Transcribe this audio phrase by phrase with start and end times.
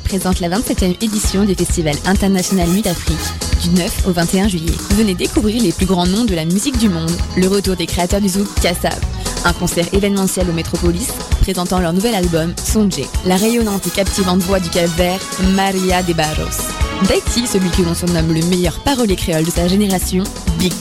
[0.00, 3.18] Présente la 27e édition du Festival international Nuit d'Afrique
[3.62, 4.72] du 9 au 21 juillet.
[4.90, 8.20] Venez découvrir les plus grands noms de la musique du monde, le retour des créateurs
[8.20, 8.98] du zouk Kassav,
[9.44, 11.08] un concert événementiel au Métropolis
[11.40, 15.20] présentant leur nouvel album Sonje, la rayonnante et captivante voix du Cap Vert
[15.54, 16.62] Maria de Barros.
[17.08, 20.24] D'Haïti, celui que l'on surnomme le meilleur parolier créole de sa génération,
[20.58, 20.72] Big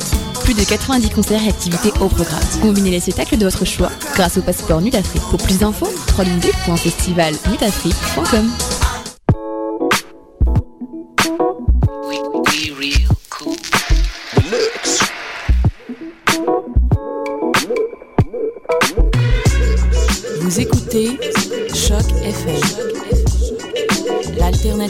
[0.44, 2.40] Plus de 90 concerts et activités au programme.
[2.62, 5.24] Combinez les spectacles de votre choix grâce au passeport Nuit d'Afrique.
[5.30, 8.52] Pour plus d'infos, www.festivalnudafrique.com.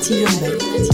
[0.02, 0.91] 即认为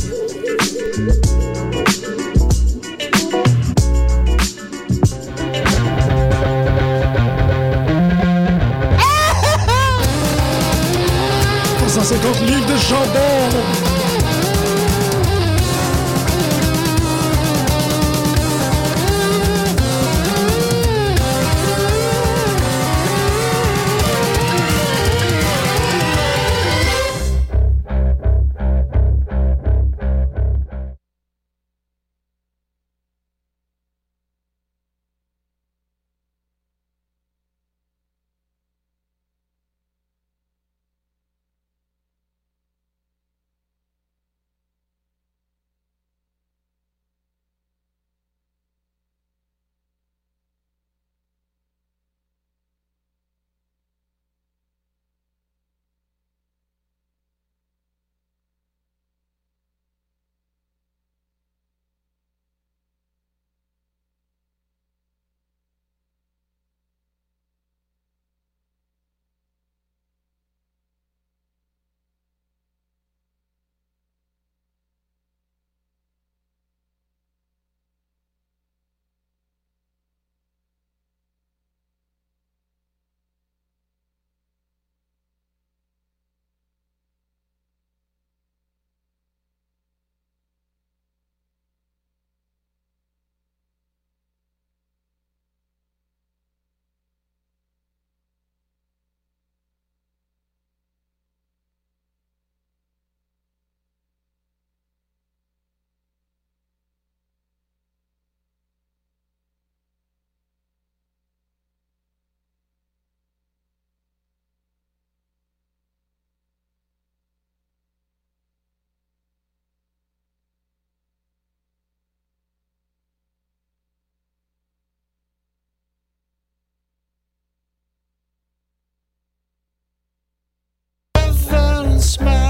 [132.18, 132.47] smile.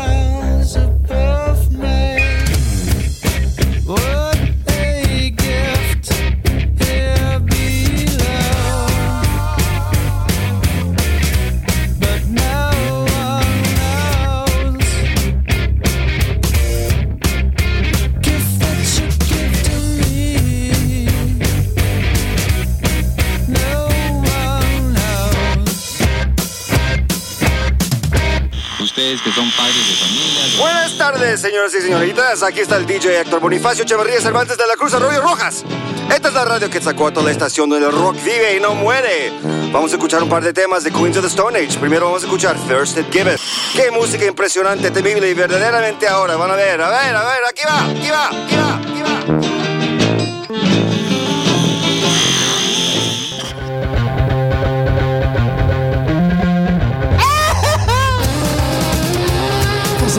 [31.36, 32.44] Señoras y señoritas.
[32.44, 35.66] Aquí está el DJ Héctor Bonifacio Echeverría Cervantes de la Cruz Arroyo Rojas.
[36.14, 38.60] Esta es la radio que sacó a toda la estación donde el rock vive y
[38.62, 39.34] no muere.
[39.74, 41.78] Vamos a escuchar un par de temas de Queens of the Stone Age.
[41.80, 43.40] Primero vamos a escuchar Thirsted Gibbet.
[43.76, 46.38] Qué música impresionante, temible y verdaderamente ahora.
[46.38, 50.87] Van a ver, a ver, a ver, aquí va, aquí va, aquí va, aquí va.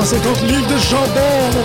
[0.05, 1.65] Cinquante livres de chandelle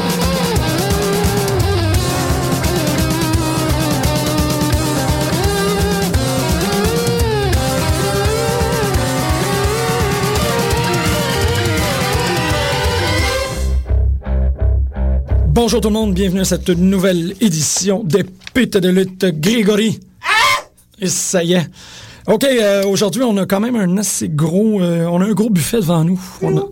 [15.47, 19.99] Bonjour tout le monde, bienvenue à cette nouvelle édition des putes de lutte Grégory.
[20.99, 21.69] Et ça y est.
[22.27, 24.81] OK, euh, aujourd'hui, on a quand même un assez gros...
[24.81, 26.19] euh, on a un gros buffet devant nous.
[26.41, 26.65] On a-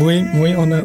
[0.00, 0.82] Oui, oui, on a...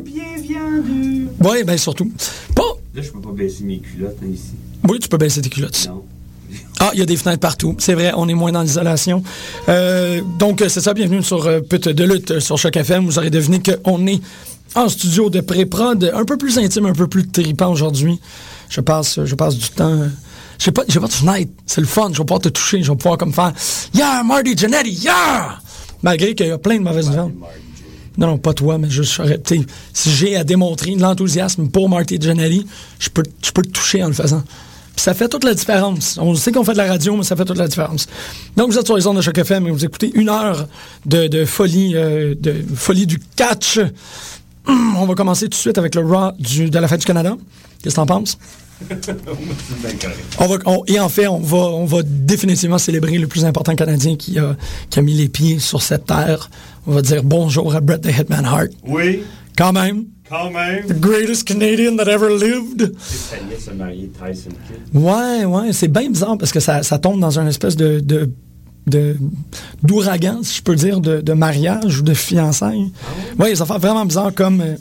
[1.44, 2.12] Oui, ben surtout.
[2.56, 2.64] Pas...
[2.96, 4.54] Là, je peux pas baisser mes culottes hein, ici.
[4.90, 5.88] Oui, tu peux baisser tes culottes.
[5.88, 6.04] Non.
[6.80, 7.76] Ah, il y a des fenêtres partout.
[7.78, 9.22] C'est vrai, on est moins dans l'isolation.
[9.70, 13.06] Euh, donc, euh, c'est ça, bienvenue sur euh, Pute de lutte sur Choc FM.
[13.06, 14.20] Vous aurez deviné qu'on est
[14.74, 18.20] en studio de pré-prod, un peu plus intime, un peu plus tripant aujourd'hui.
[18.70, 20.00] Je passe, je passe du temps...
[20.64, 21.52] j'ai pas, j'ai pas de fenêtre.
[21.66, 22.10] C'est le fun.
[22.14, 22.84] Je vais pouvoir te toucher.
[22.84, 23.52] Je vais pouvoir comme faire
[23.96, 25.58] Yeah, Marty Jannetty, yeah!
[26.04, 27.34] Malgré qu'il y a plein de mauvaises nouvelles.
[28.18, 29.22] Non, non, pas toi, mais juste,
[29.94, 32.68] si j'ai à démontrer de l'enthousiasme pour Marty Jannetty,
[33.00, 34.44] je peux, je peux te toucher en le faisant.
[34.96, 36.20] Puis ça fait toute la différence.
[36.22, 38.08] On sait qu'on fait de la radio, mais ça fait toute la différence.
[38.56, 40.68] Donc, vous êtes sur les ondes de Choc FM et vous écoutez une heure
[41.06, 43.80] de, folie, euh, de folie du catch.
[44.68, 47.36] On va commencer tout de suite avec le Raw de la fête du Canada.
[47.82, 48.38] Qu'est-ce que t'en penses?
[50.40, 53.76] On va, on- et en fait, on va, on va définitivement célébrer le plus important
[53.76, 54.56] Canadien qui a,
[54.90, 56.50] qui a mis les pieds sur cette terre.
[56.88, 58.70] On va dire bonjour à Bret the Hitman Hart.
[58.86, 59.24] Oui,
[59.58, 60.86] Quand même, quand même.
[60.88, 62.94] the greatest Canadian that ever lived.
[64.14, 65.02] Tyson Kidd.
[65.02, 68.00] Ouais, ouais, c'est bien bizarre parce que ça, ça tombe dans une espèce de-
[68.88, 72.92] d'ouragan, si je peux dire, de, de mariage ou de fiançailles.
[73.40, 74.62] Ouais, ça fait vraiment bizarre comme.
[74.62, 74.76] euh,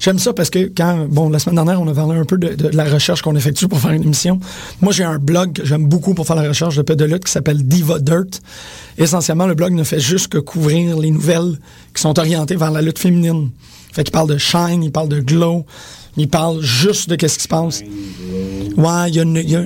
[0.00, 2.54] J'aime ça parce que quand, bon, la semaine dernière, on a parlé un peu de,
[2.54, 4.38] de la recherche qu'on effectue pour faire une émission.
[4.80, 7.24] Moi, j'ai un blog que j'aime beaucoup pour faire la recherche de pet de lutte
[7.24, 8.40] qui s'appelle Diva Dirt.
[8.98, 11.58] Essentiellement, le blog ne fait juste que couvrir les nouvelles
[11.94, 13.50] qui sont orientées vers la lutte féminine.
[13.92, 15.64] Fait qu'il parle de shine, il parle de glow,
[16.16, 17.80] il parle juste de qu'est-ce qui se passe.
[18.76, 19.56] Ouais, il y a une, y.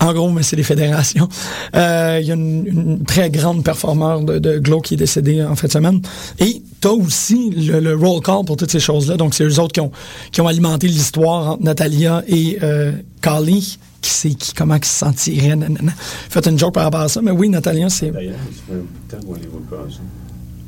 [0.00, 1.28] en gros, mais c'est des fédérations.
[1.74, 5.54] Euh, Il y a une, très grande performeur de, de Glow qui est décédée en
[5.54, 6.00] fin de semaine.
[6.38, 9.16] Et tu as aussi le, roll call pour toutes ces choses-là.
[9.16, 9.92] Donc, c'est eux autres qui ont,
[10.32, 13.78] qui ont alimenté l'histoire entre Natalia et euh, Carly.
[14.00, 15.56] Qui sait qui, comment ils se sentiraient.
[15.56, 15.92] nanana.
[15.96, 17.22] Faites une joke par rapport à ça.
[17.22, 18.10] Mais oui, Natalia, c'est.
[18.10, 18.34] D'ailleurs,
[18.70, 19.48] un temps les.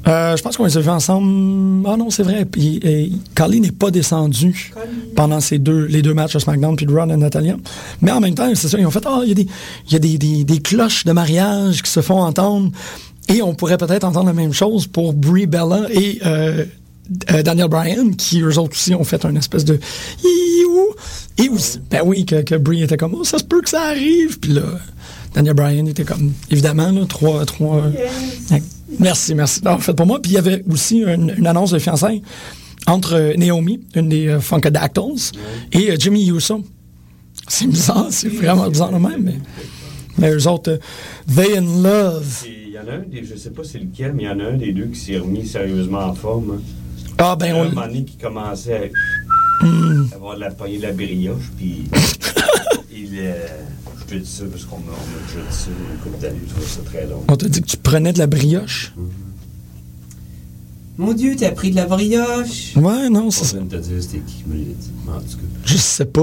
[0.09, 1.85] Euh, je pense qu'on les a vus ensemble.
[1.89, 2.45] Ah non, c'est vrai.
[2.45, 4.73] Puis euh, Carly n'est pas descendue
[5.17, 7.57] pendant ces deux, les deux matchs de SmackDown puis de Raw et Natalia.
[8.03, 9.47] Mais en même temps, c'est ça, ils ont fait Ah, il y a, des,
[9.91, 12.71] y a des, des, des cloches de mariage qui se font entendre.
[13.29, 16.65] Et on pourrait peut-être entendre la même chose pour Brie Bella et euh,
[17.33, 19.81] euh, Daniel Bryan, qui eux autres aussi ont fait un espèce de
[21.39, 23.83] Et aussi, ben oui, que, que Brie était comme Oh, ça se peut que ça
[23.83, 24.39] arrive.
[24.39, 24.63] Puis là,
[25.35, 27.45] Daniel Bryan était comme, évidemment, là, trois.
[27.45, 28.59] trois euh,
[28.99, 29.61] Merci, merci.
[29.67, 32.23] En fait, pour moi, puis il y avait aussi une, une annonce de fiançailles
[32.87, 35.33] entre euh, Naomi, une des euh, Funkadactyls,
[35.73, 36.63] et euh, Jimmy Uso.
[37.49, 39.39] C'est bizarre, c'est vraiment bizarre de même, mais,
[40.19, 40.79] mais eux autres,
[41.35, 42.45] they in love.
[42.47, 44.39] Il y en a un des, je sais pas c'est lequel, mais il y en
[44.41, 46.53] a un des deux qui s'est remis sérieusement en forme.
[46.59, 46.61] hein.
[47.19, 48.93] Ah, ben, un on, moment donné qui commençait
[49.63, 50.05] Hmm.
[50.13, 51.85] à avoir de la poignée de la brioche, puis
[52.93, 53.09] il,
[54.09, 54.93] je te dis ça parce qu'on m'a
[55.27, 57.23] déjà dit ça une couple d'années, je trouve ça très long.
[57.29, 58.93] on t'a dit que tu prenais de la brioche?
[60.99, 62.75] Mon Dieu, t'as pris de la brioche.
[62.77, 63.59] Ouais, non, Je c'est ça.
[63.59, 65.43] vais te dire c'était qui qui me l'a dit, en tout cas.
[65.67, 66.23] Je sais pas.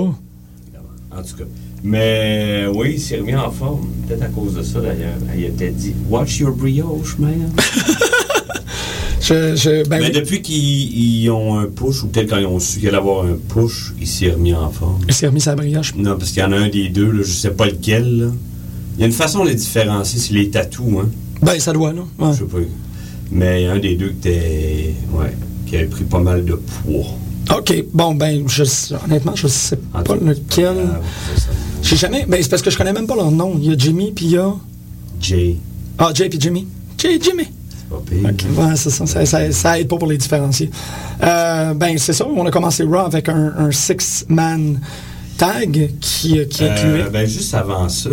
[1.16, 1.44] En tout cas.
[1.84, 3.88] Mais oui, il s'est remis en forme.
[4.08, 5.14] Peut-être à cause de ça, d'ailleurs.
[5.38, 7.52] Il a peut-être dit Watch your brioche, man.
[9.24, 10.12] Je, je, ben Mais oui.
[10.12, 13.26] depuis qu'ils ils ont un push, ou peut-être quand ils ont su qu'il allait avoir
[13.26, 15.00] un push, il s'est remis en forme.
[15.08, 15.96] Il s'est remis sa brioche.
[15.96, 18.20] Non, parce qu'il y en a un des deux, là, je sais pas lequel.
[18.20, 18.26] là.
[18.98, 21.10] Il y a une façon de les différencier, c'est les tatous, hein.
[21.42, 22.02] Ben, ça doit, là.
[22.20, 22.34] Ouais.
[22.34, 22.58] Je sais pas.
[23.32, 24.94] Mais il y a un des deux qui était.
[25.14, 25.34] Ouais.
[25.68, 27.06] Qui avait pris pas mal de poids.
[27.58, 28.64] OK, bon, ben, je,
[29.06, 30.76] honnêtement, je sais pas cas, lequel.
[30.96, 31.00] ah.
[31.82, 32.26] J'ai jamais.
[32.28, 33.56] Ben, c'est parce que je connais même pas leur nom.
[33.58, 34.54] Il y a Jimmy, puis il y a.
[35.22, 35.56] Jay.
[35.98, 36.68] Ah, Jay puis Jimmy.
[36.98, 37.46] Jay, Jimmy.
[38.00, 38.90] Pas ouais, ça.
[38.90, 40.70] Ça, ça, ça aide pas pour les différencier.
[41.24, 42.26] Euh, ben, c'est ça.
[42.28, 44.80] On a commencé Raw avec un, un six-man
[45.38, 47.04] tag qui, qui incluait.
[47.04, 48.10] Euh, ben, juste avant ça,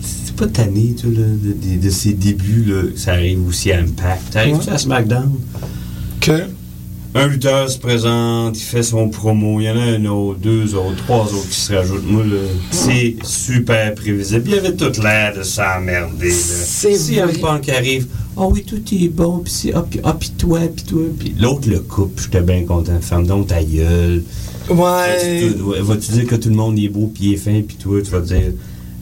[0.00, 3.78] c'est pas tanné, toi, là, de, de- de ces débuts, là, ça arrive aussi à
[3.80, 4.30] Impact.
[4.32, 4.72] T'arrives Ouais.
[4.72, 5.32] à SmackDown?
[6.20, 6.42] que?
[7.14, 10.74] Un lutteur se présente, il fait son promo, il y en a un autre, deux
[10.74, 12.06] autres, trois autres qui se rajoutent.
[12.10, 12.22] Moi,
[12.70, 14.44] c'est super prévisible.
[14.46, 16.34] Il y avait toute l'air de s'emmerder, là.
[16.34, 20.14] C'est Si un punk arrive, oh oui, tout est bon, pis c'est, ah, pis, ah,
[20.18, 22.98] pis toi, pis toi, pis l'autre le coupe, j'étais bien content.
[23.00, 24.22] Ferme donc ta gueule.
[24.70, 25.50] Ouais.
[25.80, 28.10] Vas-tu dire que tout le monde est beau pis il est fin, puis toi, tu
[28.10, 28.52] vas dire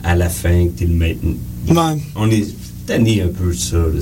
[0.03, 1.19] à la fin que t'es le maître.
[1.67, 2.01] Ouais.
[2.15, 2.45] On est
[2.87, 3.77] tanné un peu de ça.
[3.77, 4.01] là.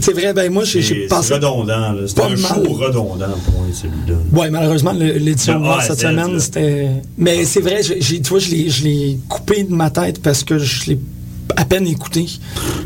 [0.00, 1.34] C'est vrai, ben, moi, j'ai j'ai c'est passé.
[1.34, 1.92] redondant.
[1.92, 2.02] là.
[2.06, 2.38] C'est Pas un mal.
[2.38, 4.18] show redondant, point, celui-là.
[4.32, 6.88] Ouais, malheureusement, le- l'édition de Ah, cette semaine, c'était.
[7.18, 10.58] Mais c'est vrai, tu vois, je l'ai- je l'ai coupé de ma tête parce que
[10.58, 10.98] je l'ai
[11.56, 12.26] à peine écouté.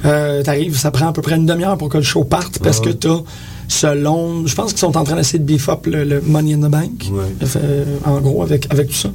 [0.05, 2.81] Euh, T'arrives, ça prend à peu près une demi-heure pour que le show parte parce
[2.81, 3.23] Ah que t'as
[3.69, 4.47] selon.
[4.47, 6.71] Je pense qu'ils sont en train d'essayer de beef up le, le Money in the
[6.71, 7.11] Bank.
[7.11, 7.25] Ouais.
[7.57, 9.11] Euh, en gros, avec, avec tout ça.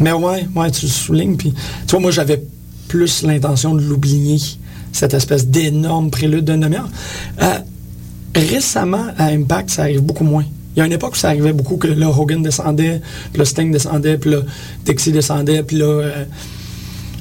[0.00, 1.36] Mais ouais, ouais, tu le soulignes.
[1.36, 2.42] Puis, tu vois, moi, j'avais
[2.88, 4.38] plus l'intention de l'oublier,
[4.92, 6.88] cette espèce d'énorme prélude d'une demi-heure.
[7.40, 7.58] Euh,
[8.34, 10.44] récemment, à Impact, ça arrive beaucoup moins.
[10.74, 13.44] Il y a une époque où ça arrivait beaucoup que là, Hogan descendait, puis là,
[13.44, 14.38] Sting descendait, puis là,
[14.86, 16.24] Dixie descendait, puis là, euh,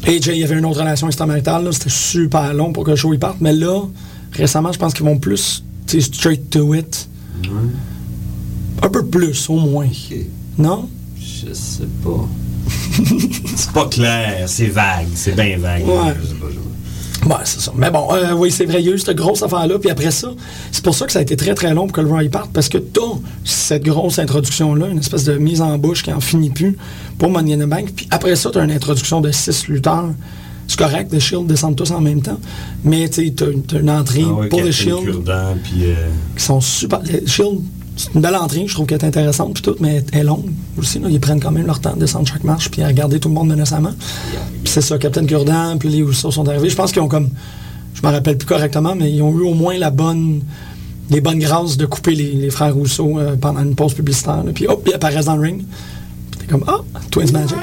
[0.08, 2.96] AJ, il y avait une autre relation extramaritale, là, c'était super long pour que le
[2.96, 3.81] show y parte, mais là,
[4.31, 7.08] récemment, je pense qu'ils vont plus, tu sais, straight to it.
[8.81, 9.88] Un peu plus, au moins.
[10.58, 10.89] Non?
[11.17, 12.27] Je sais pas.
[13.55, 15.86] c'est pas clair, c'est vague, c'est bien vague.
[15.86, 16.13] Ouais.
[16.20, 16.60] Je sais pas, je
[17.25, 17.71] Ouais, c'est ça.
[17.75, 19.77] Mais bon, euh, oui, c'est vrai, il y a eu cette grosse affaire-là.
[19.79, 20.29] Puis après ça,
[20.71, 22.51] c'est pour ça que ça a été très, très long pour que le y parte,
[22.51, 23.01] parce que t'as
[23.43, 26.77] cette grosse introduction-là, une espèce de mise en bouche qui en finit plus
[27.19, 27.91] pour Money in the Bank.
[27.95, 30.09] Puis après ça, t'as une introduction de six lutteurs.
[30.67, 32.39] C'est correct, les Shield descendent tous en même temps.
[32.83, 33.45] Mais tu t'as
[33.77, 35.95] une entrée Ah ouais, pour les Captain Shield Cure-Dent, puis euh,
[36.37, 37.01] qui sont super.
[37.03, 37.59] Les Shield,
[37.98, 40.50] c'est une belle entrée, je trouve qu'elle est intéressante, puis tout, mais elle est longue
[40.77, 41.00] aussi.
[41.00, 43.27] Là, ils prennent quand même leur temps de descendre chaque marche, puis à regarder tout
[43.29, 43.91] le monde menaçamment.
[44.63, 46.69] Puis c'est ça, Captain Cure-Dent, puis les Usos sont arrivés.
[46.69, 47.29] Je pense qu'ils ont comme.
[47.93, 50.41] Je me rappelle plus correctement, mais ils ont eu au moins la bonne.
[51.10, 54.43] Les bonnes grâces de couper les, les frères Rousseau euh, pendant une pause publicitaire.
[54.45, 54.51] là.
[54.55, 55.65] Puis hop, ils apparaissent dans le ring.
[56.31, 56.77] Puis t'es comme, ah,
[57.12, 57.57] Twins Magic.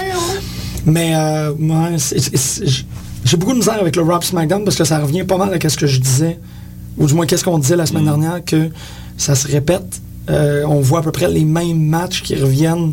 [0.85, 1.53] Mais, euh,
[1.97, 2.85] c'est- c'est-
[3.25, 5.69] j'ai beaucoup de misère avec le Rob SmackDown parce que ça revient pas mal à
[5.69, 6.39] ce que je disais,
[6.99, 8.69] ou du moins qu'est-ce qu'on disait la semaine dernière, que
[9.17, 10.01] ça se répète.
[10.31, 12.93] Euh, on voit à peu près les mêmes matchs qui reviennent.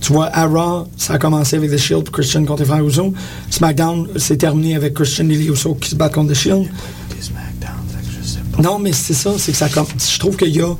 [0.00, 0.46] Tu vois, à
[0.96, 3.12] ça a commencé avec The Shield, Christian contre les.
[3.50, 6.68] SmackDown, c'est terminé avec Christian et les Uso qui se battent contre The Shield.
[8.62, 9.68] Non, mais c'est ça, c'est que ça.
[9.68, 10.74] Je trouve qu'il y a,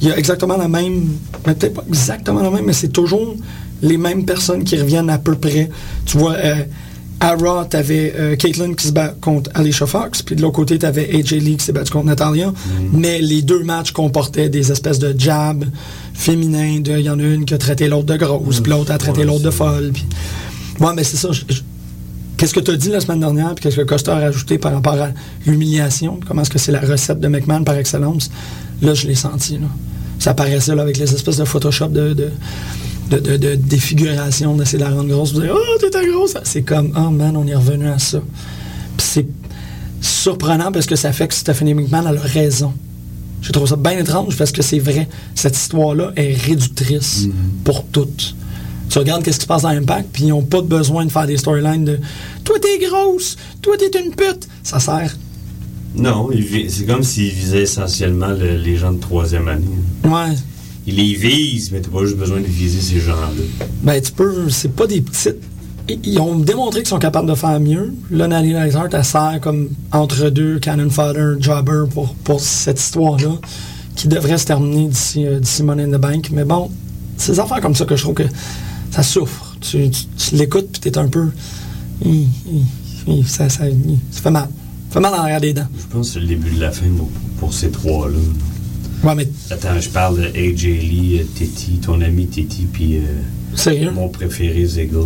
[0.00, 1.16] il y a exactement la même.
[1.46, 3.34] mais Peut-être pas exactement la même, mais c'est toujours
[3.82, 5.68] les mêmes personnes qui reviennent à peu près.
[6.04, 6.64] Tu vois, euh,
[7.20, 10.78] à Raw, t'avais euh, Caitlyn qui se bat contre Alicia Fox, puis de l'autre côté,
[10.78, 12.52] t'avais AJ Lee qui s'est battu contre Natalia.
[12.92, 15.64] Mais les deux matchs comportaient des espèces de jabs
[16.14, 16.82] féminins.
[16.84, 19.20] Il y en a une qui a traité l'autre de grosse, puis l'autre a traité
[19.20, 19.92] Ouais, l'autre de folle.
[20.80, 21.30] Ouais, mais c'est ça.
[22.36, 24.72] Qu'est-ce que tu as dit la semaine dernière, puis qu'est-ce que Costa a rajouté par
[24.72, 25.08] rapport à
[25.46, 26.20] l'humiliation?
[26.28, 28.30] Comment est-ce que c'est la recette de McMahon par excellence?
[28.82, 29.54] Là, je l'ai senti.
[29.54, 29.68] Là.
[30.18, 32.30] Ça apparaissait là, avec les espèces de Photoshop de, de,
[33.10, 35.32] de, de- de défiguration, d'essayer de la rendre grosse.
[35.32, 36.34] Vous dire, oh, t'étais grosse!
[36.44, 38.18] C'est comme, oh man, on est revenu à ça.
[38.96, 39.26] Puis c'est
[40.00, 42.72] surprenant parce que ça fait que Stephanie McMahon a raison.
[43.42, 45.08] Je trouve ça bien étrange parce que c'est vrai.
[45.34, 47.28] Cette histoire-là est réductrice
[47.64, 48.34] pour toutes.
[48.88, 51.26] Tu regardes qu'est-ce qui se passe dans Impact, puis ils n'ont pas besoin de faire
[51.26, 51.98] des storylines de
[52.44, 54.48] Toi t'es grosse, toi t'es une pute.
[54.62, 55.16] Ça sert.
[55.94, 56.28] Non,
[56.68, 59.64] c'est comme s'il visait essentiellement le- les gens de troisième année.
[60.04, 60.34] Ouais.
[60.86, 63.66] Il les vise, mais t'as pas juste besoin de viser ces gens-là.
[63.82, 65.36] Ben tu peux, c'est pas des petites.
[65.88, 67.92] Ils- ont démontré qu'ils sont capables de faire mieux.
[68.10, 73.32] Neidhart, elle sert comme entre deux cannon fodder, jobber pour, pour cette histoire-là,
[73.94, 76.30] qui devrait se terminer d'ici euh, Money in the Bank.
[76.32, 76.70] Mais bon,
[77.16, 78.24] c'est des affaires comme ça que je trouve que
[78.90, 79.56] ça souffre.
[79.60, 81.28] Tu, tu- tu l'écoutes, puis t'es un peu.
[82.04, 82.62] Hi, hi,
[83.08, 84.48] hi, ça, ça, hi, ça fait mal.
[84.88, 85.66] Ça fait mal arrière des dents.
[85.78, 88.18] Je pense que c'est le début de la fin pour, pour ces trois-là.
[89.04, 93.90] Ouais, mais Attends, je parle de AJ Lee, euh, Titi, ton ami Titi, puis euh,
[93.92, 94.96] mon préféré Ziggles.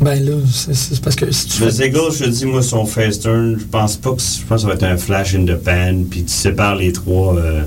[0.00, 0.32] Ben là,
[0.72, 1.84] c'est parce que si tu Le fais.
[1.84, 4.60] Ziggles, je te dis, moi, son face turn, je pense pas que je pense que
[4.62, 7.36] ça va être un flash in the pan, puis tu sépares les trois.
[7.36, 7.62] euh,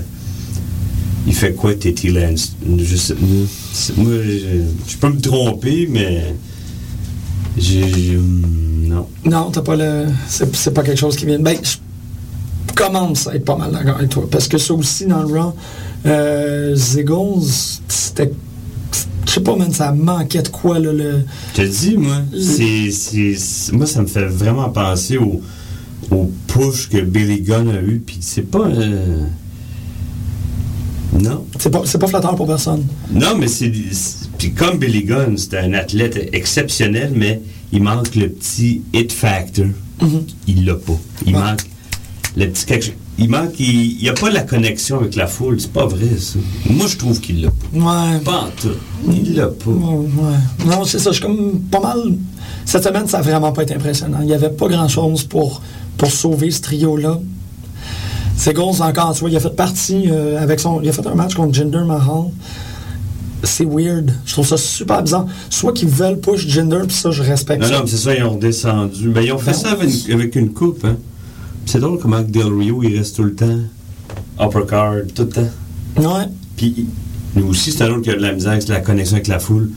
[1.26, 2.56] il fait quoi, Titi Lance?
[2.78, 3.14] Je sais,
[3.96, 4.62] moi, je,
[4.92, 6.34] je peux me tromper, mais.
[7.56, 7.88] J'ai.
[7.88, 9.06] j'ai- Non.
[9.24, 10.06] Non, t'as pas le.
[10.28, 11.38] C'est c'est pas quelque chose qui vient.
[11.38, 11.76] Ben, je
[12.74, 14.26] commence à être pas mal d'accord avec toi.
[14.30, 15.54] Parce que ça aussi, dans le Raw,
[16.06, 16.76] euh,
[17.88, 18.30] c'était.
[19.26, 21.24] Je sais pas, man, ça manquait de quoi, là, le.
[21.56, 22.90] Je te dis, moi, c'est,
[23.72, 25.40] moi, ça me fait vraiment penser au,
[26.10, 28.66] au push que Billy Gunn a eu, puis c'est pas.
[28.68, 29.24] euh,
[31.20, 31.44] Non.
[31.58, 32.84] C'est pas, c'est pas flatteur pour personne.
[33.12, 33.72] Non, mais c'est.
[34.38, 37.40] Puis comme Billy Gunn, c'est un athlète exceptionnel, mais
[37.72, 39.66] il manque le petit hit factor.
[40.46, 40.98] Il l'a pas.
[41.26, 41.40] Il Ouais.
[41.40, 41.62] manque
[42.36, 42.92] le petit quelque.
[43.18, 43.58] Il manque.
[43.60, 45.60] Il n'y a pas la connexion avec la foule.
[45.60, 46.38] C'est pas vrai, ça.
[46.68, 47.78] Moi, je trouve qu'il l'a pas.
[47.78, 48.18] Ouais.
[48.24, 48.74] Pas en tout.
[49.08, 49.70] Il l'a pas.
[49.70, 50.66] Ouais.
[50.66, 51.10] Non, c'est ça.
[51.10, 51.98] Je suis comme pas mal.
[52.64, 54.18] Cette semaine, ça a vraiment pas été impressionnant.
[54.22, 55.62] Il y avait pas grand chose pour,
[55.96, 57.20] pour sauver ce trio-là.
[58.36, 60.80] Ziggles, encore, tu vois, il a fait partie euh, avec son.
[60.82, 62.24] Il a fait un match contre Jinder Mahal.
[63.44, 64.10] C'est weird.
[64.24, 65.26] Je trouve ça super bizarre.
[65.50, 67.74] Soit qu'ils veulent push Jinder, puis ça, je respecte Non, ça.
[67.74, 69.10] non, mais c'est ça, ils ont redescendu.
[69.10, 70.96] Ben, ils ont fait Ben, ça avec une, avec une coupe, hein.
[71.66, 73.58] C'est drôle comment Del Rio, il reste tout le temps.
[74.40, 75.48] Uppercard, tout le temps.
[75.96, 76.24] Ouais.
[76.56, 76.86] Puis,
[77.36, 79.38] nous aussi, c'est un autre qui a de la misère avec la connexion avec la
[79.38, 79.70] foule.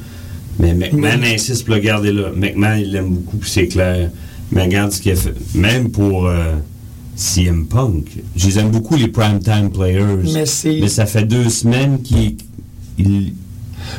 [0.59, 1.33] Mais McMahon Oui.
[1.35, 2.29] insiste pour le garder là.
[2.35, 4.09] McMahon, il l'aime beaucoup, puis c'est clair.
[4.51, 5.33] Mais regarde ce qu'il a fait.
[5.55, 6.55] Même pour euh,
[7.15, 8.17] CM Punk.
[8.35, 10.23] Je les aime beaucoup, les primetime players.
[10.81, 12.35] Mais ça fait deux semaines qu'il.
[12.97, 13.33] il-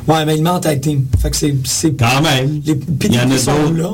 [0.07, 1.05] Ouais, mais il met en tag team.
[1.19, 1.97] Fait que c'est.
[1.99, 2.61] Quand même.
[2.65, 3.91] Les Il y en a sont là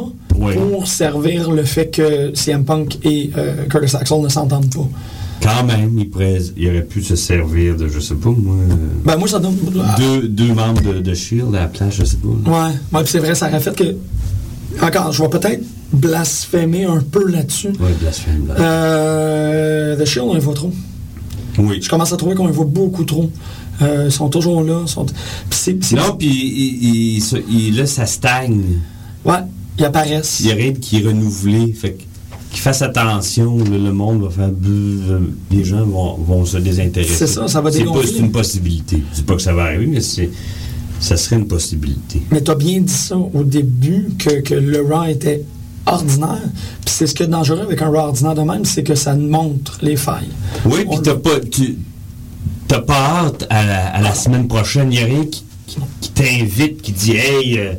[0.54, 4.88] Pour servir le fait que CM Punk et euh, Curtis Axel ne s'entendent pas.
[5.42, 8.54] Quand même, il, pourrait- il aurait pu se servir de, je sais pas, moi.
[8.70, 8.74] euh,
[9.04, 9.56] Ben moi, ça donne.
[9.98, 12.28] deux, deux membres de, de Shield à la place, je sais pas.
[12.50, 12.68] là.
[12.68, 13.96] Ouais, ouais puis c'est vrai, ça aurait fait que.
[14.84, 15.62] Encore, je vais peut-être
[15.92, 17.68] blasphémer un peu là-dessus.
[17.80, 18.46] Ouais, blasphème.
[18.48, 18.54] là.
[18.58, 20.72] Euh, The Shield, on les voit trop.
[21.58, 21.78] Oui.
[21.80, 23.30] Je commence à trouver qu'on les voit beaucoup trop.
[23.82, 24.86] Euh, ils sont toujours là.
[24.86, 25.06] Sont...
[25.50, 28.62] C'est- Non, puis il, il- se- il- là, ça stagne.
[29.24, 29.34] Ouais,
[29.78, 30.40] ils apparaissent.
[30.40, 31.72] Il y a rien qui est renouvelé.
[31.72, 32.02] Fait que-
[32.50, 34.50] qu'il fasse attention, là, le monde va faire.
[35.50, 37.14] les gens vont, vont se désintéresser.
[37.14, 39.02] C'est ça, ça va C'est pas- une possibilité.
[39.10, 40.30] Je dis pas que ça va arriver, mais c'est,
[41.00, 42.22] ça serait une possibilité.
[42.30, 45.42] Mais tu as bien dit ça au début, que, que le Raw était
[45.86, 46.42] ordinaire.
[46.84, 49.14] Puis c'est ce qui est dangereux avec un Raw ordinaire de même, c'est que ça
[49.16, 50.28] montre les failles.
[50.64, 51.76] Oui, puis t'as pas, tu,
[52.68, 52.94] t'as pas
[53.26, 54.92] hâte à la, à la semaine prochaine.
[54.92, 57.72] Il n'y a rien qui, qui- qui t'invite, qui dit Hey, euh,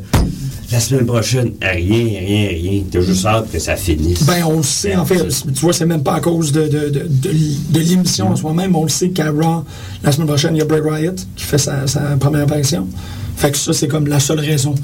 [0.72, 2.82] la semaine prochaine, rien, rien, rien.
[2.90, 4.24] T'as juste hâte que ça finisse.
[4.24, 5.24] Ben, on le sait, en fait.
[5.28, 8.74] Tu vois, c'est même pas à cause de, de, de, l'émission en soi-même.
[8.74, 9.64] On le sait qu'à Raw,
[10.02, 12.88] la semaine prochaine, il y a Bray Wyatt qui fait sa, sa première apparition.
[13.36, 14.74] Fait que ça, c'est comme la seule raison.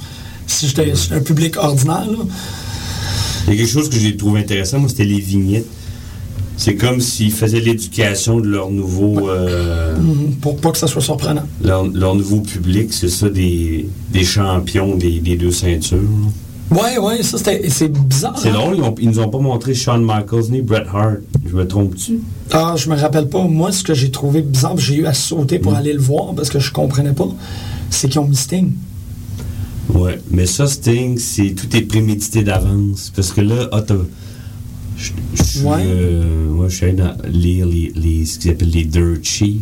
[0.46, 2.18] Si j'étais un public ordinaire, là,
[3.46, 5.66] Il y a quelque chose que j'ai trouvé intéressant, moi, c'était les vignettes.
[6.64, 11.02] C'est comme s'ils faisaient l'éducation de leur nouveau, euh, mhm, pour pas que ça soit
[11.02, 11.42] surprenant.
[11.60, 12.92] leur, leur nouveau public.
[12.92, 15.98] C'est ça, des, des champions des, des deux ceintures.
[16.70, 18.38] Ouais, ouais, ça, c'était, c'est bizarre.
[18.38, 18.52] C'est hein?
[18.54, 21.16] drôle, ils, ont- ils nous ont pas montré Shawn Michaels ni Bret Hart.
[21.44, 22.20] Je me trompe-tu?
[22.52, 23.42] Ah, je me rappelle pas.
[23.42, 25.62] Moi, ce que j'ai trouvé bizarre, j'ai eu à sauter Mm.
[25.62, 27.28] pour aller le voir parce que je comprenais pas,
[27.90, 28.70] c'est qu'ils ont mis Sting.
[29.92, 33.12] Ouais, mais ça, Sting, c'est tout est prémédité d'avance.
[33.16, 33.96] Parce que là, ah, t'as-
[35.02, 35.82] je je Ouais.
[35.84, 39.60] euh, moi, je suis allé dans- lire les, les- ce qu'ils appellent les dirt sheets.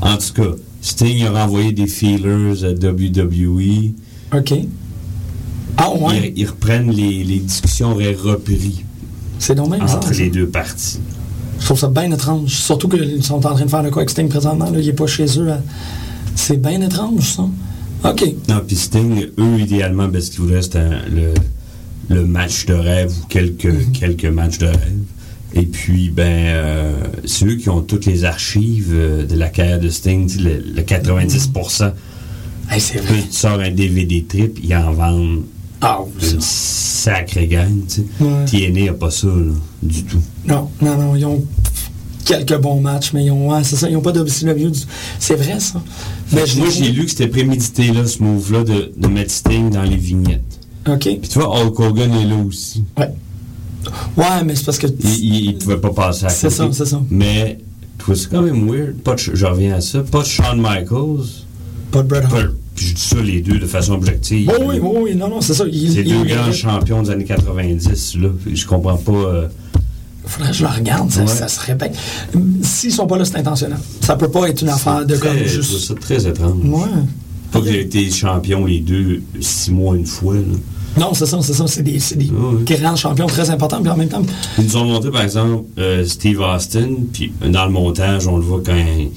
[0.00, 0.50] En tout cas,
[0.82, 3.92] Sting a renvoyé des feelers à WWE.
[4.36, 4.52] OK.
[5.78, 6.32] Ah, ouais.
[6.36, 8.84] Ils, ils reprennent les, les discussions auraient repris
[9.38, 9.96] C'est bizarre.
[9.96, 10.98] entre les deux parties.
[11.58, 12.50] Je trouve ça bien étrange.
[12.50, 14.70] Surtout qu'ils sont en train de faire le quoi avec Sting présentement.
[14.70, 15.50] Là, il est pas chez eux.
[15.52, 15.62] à-
[16.34, 17.48] C'est bien étrange, ça.
[18.10, 18.24] OK.
[18.48, 21.32] Non, puis Sting, eux, idéalement, ben, ce qu'ils voulaient, c'était le,
[22.08, 23.92] le match de rêve ou quelques, Mhm.
[23.92, 24.98] quelques matchs de rêve.
[25.54, 26.92] Et puis, ben, euh,
[27.24, 30.82] c'est eux qui ont toutes les archives euh, de la carrière de Sting, le, le
[30.82, 31.92] 90%.
[32.70, 33.22] Hey, c'est vrai.
[33.22, 35.42] tu sors un DVD trip, ils en vendent
[35.80, 36.46] Ah, oui, une ça.
[37.12, 38.04] sacrée gang, tu sais.
[38.70, 40.20] TNA n'a pas ça, là, du tout.
[40.46, 41.14] Non, non, non.
[41.16, 41.44] Ils ont
[42.24, 43.50] quelques bons matchs, mais ils ont.
[43.52, 43.88] Ouais, c'est ça.
[43.88, 45.80] Ils n'ont pas du- C'est vrai, ça.
[46.32, 49.82] Mais Moi, j'ai lu que c'était prémédité, là, ce move-là, de, de mettre Sting dans
[49.84, 50.55] les vignettes.
[50.88, 51.00] OK.
[51.20, 52.84] Puis tu vois, Hulk Hogan est là aussi.
[52.98, 53.10] Ouais.
[54.16, 54.86] Ouais, mais c'est parce que.
[54.86, 56.56] Il, il pouvait pas passer à C'est côté.
[56.56, 57.00] ça, c'est ça.
[57.10, 57.58] Mais,
[57.98, 58.96] tu vois, c'est quand même weird.
[58.96, 60.00] Pas de, je reviens à ça.
[60.02, 61.26] Pas de Shawn Michaels.
[61.90, 62.50] Pas de Bret Hart.
[62.74, 64.50] Puis je dis ça les deux de façon objective.
[64.54, 65.64] Oh oui, oui, oui, non, non, c'est ça.
[65.64, 68.28] C'est deux il- grands champions des années 90, là.
[68.52, 69.12] Je comprends pas.
[69.12, 69.48] euh,
[70.26, 71.26] Faudrait que je le regarde, ça, Ouais.
[71.28, 71.88] ça serait bien.
[72.62, 73.78] S'ils sont pas là, c'est intentionnel.
[74.00, 75.86] Ça peut pas être une affaire de comme je trouve juste.
[75.86, 76.58] ça très étrange.
[76.64, 76.80] Ouais.
[77.52, 80.34] Pas que j'ai été champion les deux six mois une fois.
[80.34, 80.40] là.
[80.96, 81.66] Non, c'est ça, c'est ça.
[81.66, 82.78] C'est des, des ouais.
[82.78, 84.22] grands champions très importants, puis en même temps.
[84.58, 88.42] Ils nous ont montré, par exemple, euh, Steve Austin, puis dans le montage, on le
[88.42, 89.10] voit quand il,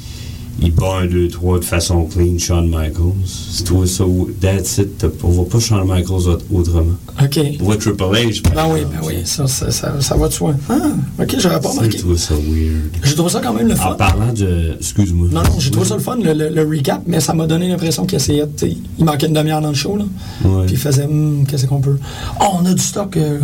[0.61, 3.13] il bat un, deux, trois de façon clean, Shawn Michaels.
[3.25, 4.03] C'est toi ça,
[4.41, 5.05] that's it.
[5.23, 6.93] On voit pas Shawn Michaels autre- autrement.
[7.21, 7.39] OK.
[7.59, 8.41] On voit Triple H.
[8.53, 10.53] Ben oui, ben oui, ça, ça, ça, ça va de soi.
[10.69, 10.75] Ah,
[11.21, 11.91] OK, j'aurais pas remarqué.
[11.97, 12.91] Je trouve ça weird.
[13.03, 13.91] J'ai trouvé ça quand même le fun.
[13.91, 14.75] En parlant de.
[14.79, 15.27] Excuse-moi.
[15.31, 17.67] Non, non, j'ai trouvé ça le fun, le, le- le recap, mais ça m'a donné
[17.67, 18.45] l'impression qu'il essayait,
[18.97, 20.05] il manquait une demi-heure dans le show, là.
[20.45, 20.65] Ouais.
[20.65, 21.97] Puis il faisait, Hum, qu'est-ce qu'on peut.
[22.41, 23.15] Oh, on a du stock.
[23.17, 23.39] euh,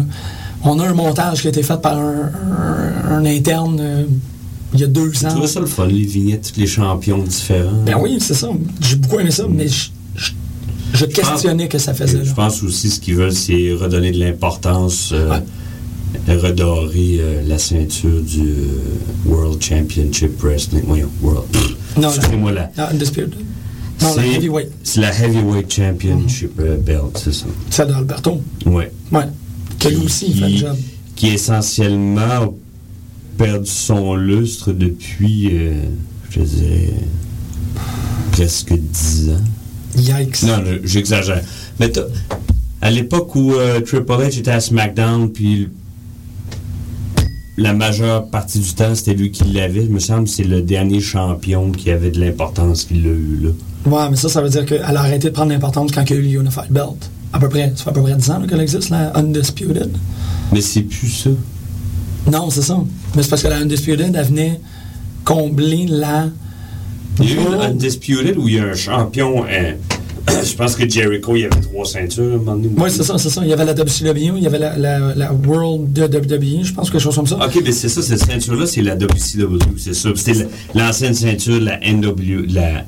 [0.63, 2.31] on a un montage qui a été fait par un,
[3.09, 4.03] un- un interne euh,
[4.75, 5.29] il y a deux Je ans.
[5.29, 7.83] trouvais ça le fun, les vignettes, tous les champions différents.
[7.85, 8.49] Ben oui, c'est ça.
[8.81, 10.31] J'ai beaucoup aimé ça, mais je, je-
[10.93, 12.33] je questionnais que ça faisait Je là.
[12.35, 15.29] pense aussi ce qu'ils veulent, c'est redonner de l'importance, euh,
[16.27, 16.35] Ouais.
[16.37, 18.65] redorer euh, la ceinture du euh,
[19.25, 20.83] World Championship Wrestling.
[20.87, 21.45] Voyons, World.
[21.97, 22.71] Non, Excusez-moi là.
[22.77, 22.89] Ah.
[22.93, 24.69] Non, la C'est- heavyweight.
[24.83, 27.45] C'est la Heavyweight Championship euh, belt, c'est ça.
[27.69, 28.41] Celle d'Alberto.
[29.79, 30.75] Que lui Qui- aussi, fait le qui- job.
[31.15, 32.53] Qui essentiellement
[33.37, 35.73] perdu son lustre depuis, euh,
[36.29, 36.93] je dirais,
[38.31, 39.43] presque 10 ans.
[39.97, 40.43] Yikes.
[40.43, 41.41] Non, j'exagère.
[41.79, 41.91] Mais
[42.81, 45.69] à l'époque où euh, Triple H était à SmackDown, puis
[47.57, 50.61] la majeure partie du temps, c'était lui qui l'avait, il me semble que c'est le
[50.61, 53.49] dernier champion qui avait de l'importance qu'il l'a eu, là.
[53.85, 56.13] Ouais, mais ça, ça veut dire qu'elle a arrêté de prendre l'importance quand il y
[56.13, 57.09] a eu le Unified Belt.
[57.31, 57.71] À peu près.
[57.75, 59.91] Ça fait à peu près 10 ans là, qu'elle existe, la Undisputed.
[60.51, 61.29] Mais c'est plus ça.
[62.31, 62.77] Non, c'est ça.
[63.15, 64.59] Mais c'est parce que la Undisputed, elle venait
[65.23, 66.27] combler la.
[67.21, 69.45] Il y a eu une Undisputed où il y a un champion.
[69.49, 69.73] euh,
[70.43, 72.71] je pense que Jericho, il y avait trois ceintures à un moment donné.
[72.77, 73.41] Oui, c'est ça, c'est ça.
[73.43, 76.73] Il y avait la WCW, il y avait la, la, la World de WWE, je
[76.73, 77.37] pense, quelque chose comme ça.
[77.37, 80.09] Ok, mais c'est ça, cette ceinture-là, c'est la WCW, c'est ça.
[80.15, 82.85] C'était la- l'ancienne ceinture, la NW, la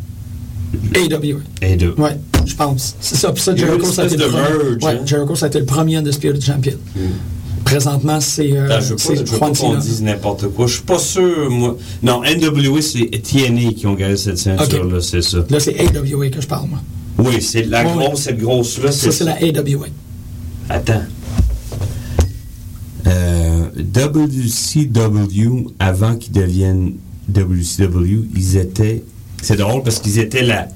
[0.95, 1.39] AW.
[1.61, 2.01] AW.
[2.01, 2.95] Ouais, je pense.
[2.99, 3.31] C'est ça.
[3.31, 4.41] Puis ça, Jericho, ça a été le premier.
[4.41, 5.05] merge, Ouais, hein?
[5.05, 6.73] Jericho, ça a été le premier Undisputed Champion.
[7.67, 10.67] Présentement, c'est euh, je veux pas, pas qu'on dise n'importe quoi.
[10.67, 11.75] Je suis pas sûr, moi.
[12.01, 15.39] Non, NWA, c'est TNA qui ont gagné cette ceinture-là, c'est ça.
[15.49, 16.79] Là, c'est AWA que je parle, moi.
[17.17, 19.87] Oui, c'est la grosse, cette grosse-là, Ça, c'est c'est la AWA.
[20.69, 21.01] Attends.
[23.05, 26.93] Euh, WCW, avant qu'ils deviennent
[27.35, 29.03] WCW, ils étaient.
[29.41, 30.69] C'est drôle parce qu'ils étaient la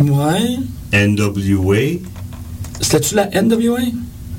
[0.00, 0.56] Ouais.
[0.92, 1.98] NWA.
[2.80, 3.78] C'était-tu la NWA?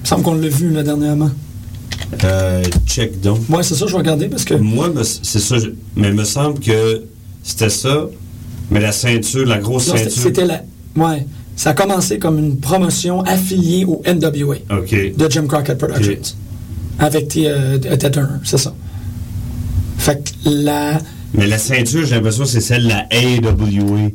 [0.02, 1.30] Il me semble qu'on l'a vu, là, dernièrement.
[2.24, 3.40] Euh, check donc.
[3.50, 4.56] Ouais, c'est ça, je vais regarder parce que.
[4.56, 5.58] Moi, c'est ça.
[5.60, 7.04] je- Mais il me semble que
[7.44, 8.08] c'était ça.
[8.70, 10.12] Mais la ceinture, la grosse Non, ceinture.
[10.24, 10.64] C'était la.
[10.96, 11.26] Ouais.
[11.56, 15.16] Ça a commencé comme une promotion affiliée au NWA OK.
[15.16, 16.36] de Jim Crockett Productions.
[17.00, 18.74] Avec T- euh, Ted Turner, c'est ça.
[19.98, 20.98] Fait que la.
[21.34, 24.10] Mais la ceinture, j'ai l'impression que c'est celle de la AWA.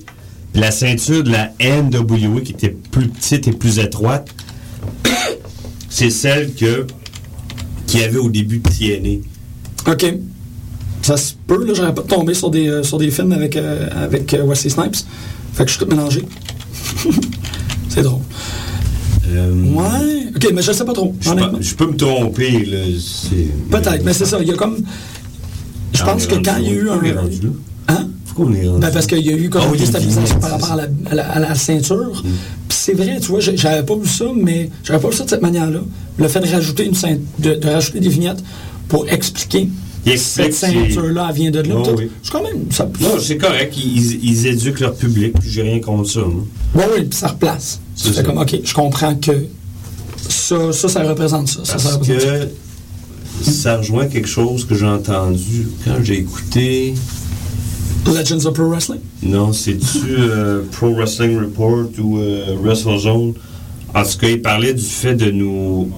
[0.54, 4.28] La ceinture de la NWA, qui était plus petite et plus étroite,
[5.96, 6.86] c'est celle que
[7.86, 9.22] qu'il y avait au début de TNA.
[9.90, 10.14] OK.
[11.00, 13.88] Ça se peut, là, j'aurais pas tombé sur des, euh, sur des films avec, euh,
[13.94, 14.96] avec euh, Wesley Snipes.
[15.54, 16.22] Fait que je suis tout mélangé.
[17.88, 18.20] c'est drôle.
[19.26, 20.26] Ouais.
[20.36, 21.14] OK, mais je sais pas trop.
[21.20, 21.30] Je,
[21.60, 22.78] je peux me tromper, là.
[23.00, 24.38] c'est- Peut-être, mais c'est ça.
[24.40, 24.76] Il y a comme.
[25.94, 27.00] Je Ah, pense que quand il y a eu un.
[28.44, 28.62] Rendu là?
[28.62, 28.62] Hein?
[28.62, 30.50] Pourquoi on est rendu Ben parce qu'il y a eu comme Ah une déstabilisation par
[30.50, 32.22] rapport à la, à la- à la ceinture.
[32.24, 32.28] Mm.
[32.68, 35.30] Puis c'est vrai, tu vois, j'avais pas vu ça, mais j'avais pas vu ça de
[35.30, 35.80] cette manière-là.
[36.18, 38.42] Le fait de rajouter une ceint- de, de rajouter des vignettes
[38.88, 39.68] pour expliquer
[40.16, 41.74] cette ceinture-là, vient de là.
[41.78, 42.08] Oh, oui.
[42.30, 42.66] Quand même.
[42.70, 43.74] Ça, Non, c'est correct.
[43.76, 46.20] Ils, ils éduquent leur public, puis j'ai rien contre ça.
[46.20, 46.44] moi.
[46.76, 47.80] Oui, oui, puis ça replace.
[47.96, 48.22] C'est ça.
[48.22, 49.32] comme, OK, je comprends que
[50.28, 51.60] ça, ça, ça représente ça.
[51.64, 52.14] ça, ça Parce ça.
[52.14, 52.48] que
[53.50, 56.94] ça rejoint quelque chose que j'ai entendu quand j'ai écouté.
[58.06, 59.00] Legends of Pro Wrestling?
[59.22, 63.34] Non, c'est-tu euh, Pro Wrestling Report ou euh, WrestleZone?
[63.94, 65.90] En tout cas, il parlait du fait de nous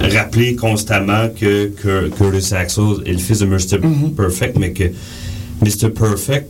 [0.00, 3.78] rappeler constamment que, que Curtis Axel est le fils de Mr.
[4.16, 4.84] Perfect, mais que
[5.62, 5.90] Mr.
[5.90, 6.48] Perfect,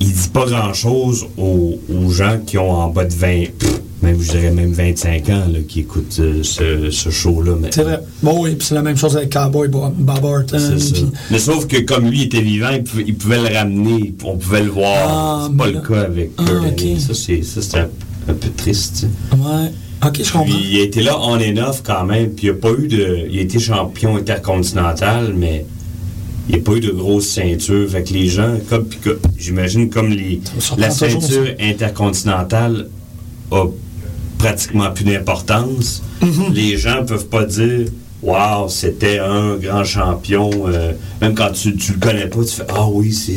[0.00, 4.20] il dit pas grand-chose aux, aux gens qui ont en bas de 20, pff, même
[4.20, 7.52] je dirais même 25 ans, là, qui écoutent euh, ce, ce show-là.
[7.60, 8.00] mais- C'est vrai.
[8.22, 10.58] Bon, oui, puis c'est la même chose avec Cowboy Bob, Bob Orton.
[10.58, 10.92] C'est ça.
[10.94, 14.36] puis- Mais sauf que comme lui était vivant, il pouvait, il pouvait le ramener, on
[14.36, 14.96] pouvait le voir.
[15.08, 17.00] Ah, c'est pas le cas avec Ah, Kurt.
[17.00, 17.88] Ça, c'est un,
[18.28, 19.06] un peu triste.
[19.32, 19.70] Ouais.
[20.06, 20.44] OK, je comprends.
[20.46, 22.88] Puis il a été là on and off quand même, puis il a pas eu
[22.88, 23.26] de.
[23.30, 25.66] Il a été champion intercontinental, mais
[26.48, 27.86] il n'y a pas eu de grosse ceinture.
[27.90, 28.86] Fait que les gens, comme
[29.36, 30.40] j'imagine comme les
[30.78, 32.88] la toujours, ceinture intercontinentale
[33.50, 33.64] a
[34.40, 36.02] pratiquement plus d'importance.
[36.22, 36.52] Mm-hmm.
[36.52, 37.86] Les gens peuvent pas dire
[38.22, 40.50] Waouh, c'était un grand champion.
[40.66, 43.32] euh, même quand tu, le connais pas, tu fais Ah oui, c'est.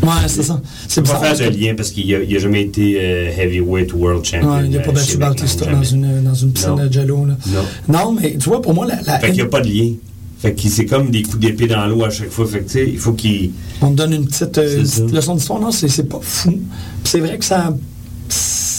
[0.00, 0.60] Ouais, c'est ça.
[0.86, 3.92] C'est pas faire de que- lien parce qu'il a, il a jamais été euh, heavyweight
[3.94, 4.52] world champion.
[4.54, 6.86] Ouais, il n'a pas euh, battu chez Bautista dans une, dans une piscine Non.
[6.86, 7.24] de jello.
[7.26, 7.36] Là.
[7.48, 7.98] Non.
[7.98, 9.90] Non, mais tu vois, pour moi, la, la Fait qu'il n'y a pas de lien.
[10.38, 12.46] Fait que c'est comme des coups d'épée dans l'eau à chaque fois.
[12.46, 13.50] Fait que tu sais, il faut qu'il.
[13.80, 15.58] on te donne une petite, euh, une petite leçon d'histoire.
[15.60, 16.60] Non, c'est pas fou.
[17.02, 17.74] C'est vrai que ça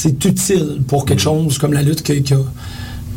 [0.03, 2.39] c'est utile pour quelque chose comme la lutte qui, qui a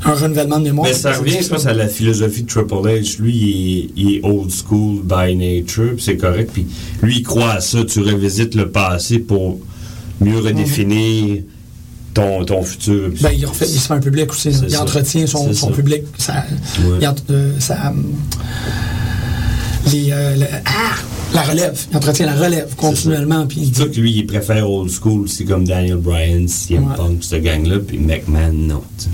[0.05, 0.87] un renouvellement de mémoire.
[0.87, 3.20] Mais ça revient, je pense, à la philosophie de Triple H.
[3.20, 6.51] Lui, il est, il est old school by nature, puis c'est correct.
[6.53, 6.66] Puis
[7.03, 7.85] lui, il croit à ça.
[7.85, 9.59] Tu revisites le passé pour
[10.20, 11.42] mieux redéfinir
[12.14, 13.11] ton, ton futur.
[13.20, 14.51] Ben, il, refait, il se fait un public aussi.
[14.51, 14.83] Il ça.
[14.83, 15.75] entretient son, son ça.
[15.75, 16.03] public.
[16.18, 16.44] Ça,
[16.81, 16.99] Ouais.
[17.01, 17.92] il ent- euh, ça,
[19.92, 20.94] les, euh, le- ah,
[21.34, 21.78] la relève.
[21.90, 23.46] Il entretient la relève continuellement.
[23.46, 25.28] Puis il C'est dit ça que lui, il préfère old school.
[25.28, 26.96] C'est comme Daniel Bryan, CM Ouais.
[26.96, 28.82] Punk, cette gang-là, puis McMahon, non.
[28.98, 29.10] tu sais.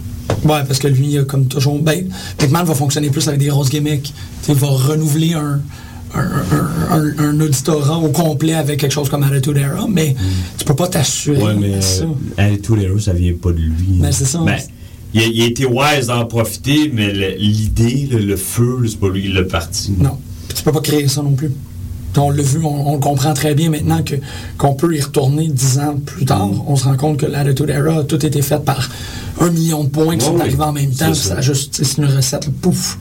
[0.48, 1.78] Ouais, parce que lui, il a comme toujours.
[1.78, 2.08] Ben,
[2.40, 4.12] McMahon va fonctionner plus avec des grosses gimmicks.
[4.48, 5.60] Il va renouveler un,
[6.14, 10.14] un, un, un- un auditorat au complet avec quelque chose comme Attitude Era, mais
[10.58, 11.42] tu peux pas t'assurer Mm.
[11.42, 12.04] Ouais, mais ça.
[12.04, 12.08] euh,
[12.54, 13.98] Attitude Era, ça vient pas de lui.
[14.00, 14.38] Ben, c'est ça.
[14.44, 14.56] Ben,
[15.14, 19.08] il, a, il a été wise d'en profiter, mais l'idée, le, le feu, c'est pas
[19.10, 19.92] lui qui l'a parti.
[19.98, 20.18] Non.
[20.48, 21.50] Puis tu peux pas créer ça non plus.
[22.16, 24.16] On l'a vu, on, comprend très bien maintenant que
[24.58, 26.46] qu'on peut y retourner dix ans plus tard.
[26.48, 26.62] Mm.
[26.66, 28.88] On se rend compte que l'Attitude Era a tout été fait par
[29.40, 30.40] un million de points qui sont oui.
[30.42, 31.14] arrivés en même temps.
[31.14, 31.40] C'est ça ça.
[31.40, 32.98] juste, une recette, pouf.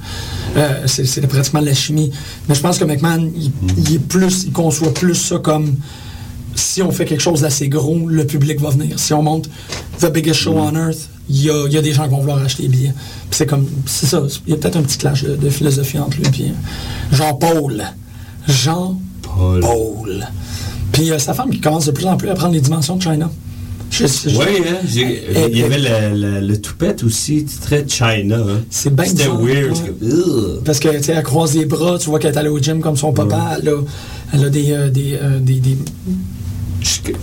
[0.55, 2.11] Euh, c'est c'est pratiquement de la chimie.
[2.47, 3.67] Mais je pense que McMahon, il, Mm.
[3.77, 5.75] il est plus, il conçoit plus ça comme
[6.55, 8.99] si on fait quelque chose d'assez gros, le public va venir.
[8.99, 9.49] Si on monte
[9.99, 10.57] The Biggest Show Mm.
[10.57, 12.69] on Earth, il y a, il y a des gens qui vont vouloir acheter les
[12.69, 12.93] billets.
[13.29, 15.99] Puis c'est comme, c'est ça, il y a peut-être un petit clash de, de philosophie
[15.99, 16.53] entre lui et
[17.15, 17.83] Jean-Paul.
[18.51, 19.59] Jean-Paul.
[19.61, 20.27] Paul.
[20.91, 23.01] Puis euh, sa femme qui commence de plus en plus à prendre les dimensions de
[23.01, 23.29] China.
[24.25, 24.77] Oui, hein,
[25.51, 28.37] il y avait le, le, le toupette aussi, très China.
[28.37, 28.61] Hein.
[28.69, 29.75] C'est bien C'était weird.
[30.63, 32.79] Parce que, tu sais, elle croise les bras, tu vois qu'elle est allée au gym
[32.79, 33.73] comme son papa, elle a,
[34.33, 35.77] elle a des, euh, des, euh, des, des-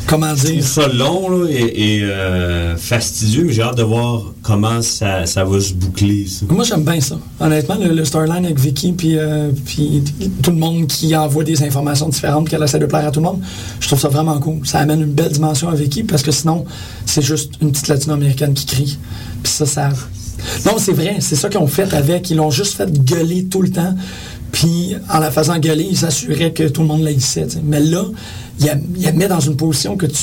[0.06, 4.82] comment dire, ça long là, et, et, euh, fastidieux, mais j'ai hâte de voir comment
[4.82, 6.26] ça, ça va se boucler.
[6.26, 6.46] Ça.
[6.48, 7.18] Moi, j'aime bien ça.
[7.40, 10.02] Honnêtement, le, le storyline avec Vicky, puis, euh, puis
[10.42, 13.26] tout le monde qui envoie des informations différentes, qu'elle essaie de plaire à tout le
[13.26, 13.40] monde,
[13.80, 14.66] je trouve ça vraiment cool.
[14.66, 16.64] Ça amène une belle dimension à Vicky, parce que sinon,
[17.06, 18.98] c'est juste une petite latino-américaine qui crie.
[19.42, 19.90] Puis ça, ça.
[20.66, 22.30] Non, c'est vrai, c'est ça qu'ils ont fait avec.
[22.30, 23.94] Ils l'ont juste fait gueuler tout le temps.
[24.52, 27.46] Puis, en la faisant gueuler, ils s'assuraient que tout le monde tu sais.
[27.64, 28.04] Mais là,
[28.60, 30.18] il la, il la met dans une position que tu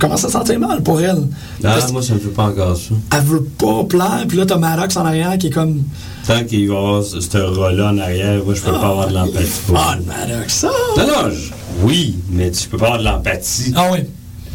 [0.00, 1.22] commences à sentir mal pour elle.
[1.64, 2.94] Ah, Parce moi, ça me fait pas encore ça.
[3.10, 5.82] qu'elle veut pas plaire, puis là, t'as Maddox en arrière qui est comme.
[6.26, 9.14] Tant qu'il va avoir ce ce rôle-là en arrière, moi, je peux pas avoir de
[9.14, 9.60] l'empathie.
[9.66, 10.04] pour Ah, lui.
[10.06, 10.70] Maddox, ça!
[10.96, 11.50] Non, non, je-
[11.84, 14.00] oui, mais tu peux pas avoir de l'empathie Ah oui.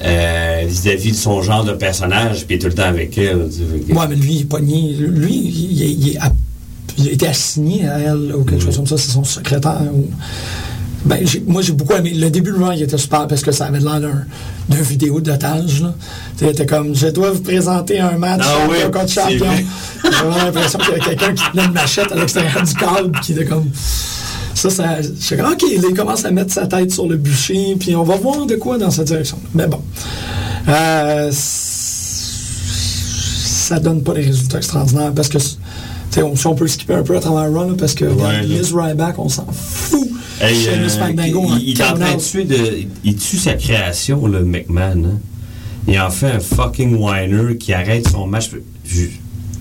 [0.04, 3.48] euh, vis-à-vis de son genre de personnage, puis il est tout le temps avec elle.
[3.50, 4.94] tu sais, que- Ouais, mais lui, il est pogné.
[5.00, 6.20] Lui, il, il- il
[6.97, 8.97] il a été assigné à elle, ou quelque chose comme ça.
[8.97, 9.82] C'est son secrétaire.
[9.93, 10.10] ou-
[11.06, 12.13] Ben, moi, j'ai beaucoup aimé.
[12.13, 14.25] Le début de Raw, il était super parce que ça avait l'air d'un,
[14.82, 15.84] vidéo d'otage.
[16.38, 19.45] Tu était comme, je dois vous présenter un match Ah champion oui, contre champion.
[20.03, 22.73] vraiment l'impression qu'il y avait quelqu'un qui tenait une machette à l'extérieur du
[23.12, 23.65] puis qui était comme.
[24.56, 25.01] Ça, ça.
[25.01, 28.03] Je suis comme, OK, il commence à mettre sa tête sur le bûcher, puis on
[28.03, 29.38] va voir de quoi dans cette direction.
[29.53, 29.82] Mais bon.
[30.69, 31.29] Euh,
[33.63, 35.38] ça donne pas des résultats extraordinaires parce que,
[36.21, 38.43] on, si on peut skipper un peu à travers Raw, là, parce que là.
[38.47, 40.08] Miz Ryback, on s'en fout.
[40.41, 40.88] Hey, euh,
[41.60, 42.30] il, il est en train de townhouse.
[42.32, 42.58] tuer de.
[43.04, 45.04] Il tue sa création, le McMahon.
[45.06, 45.19] Hein.
[45.88, 48.49] Il en fait un fucking whiner qui arrête son match.
[48.86, 49.06] Je-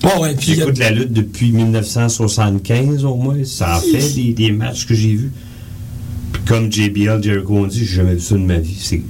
[0.04, 3.36] Ouais, ouais, puis a- J'écoute la lutte depuis 1975 au moins.
[3.44, 5.32] Ça en fait des, des matchs que j'ai vus.
[6.32, 8.76] Puis comme JBL, Jericho ont dit, j'ai jamais vu ça de ma vie.
[8.80, 9.02] C'est-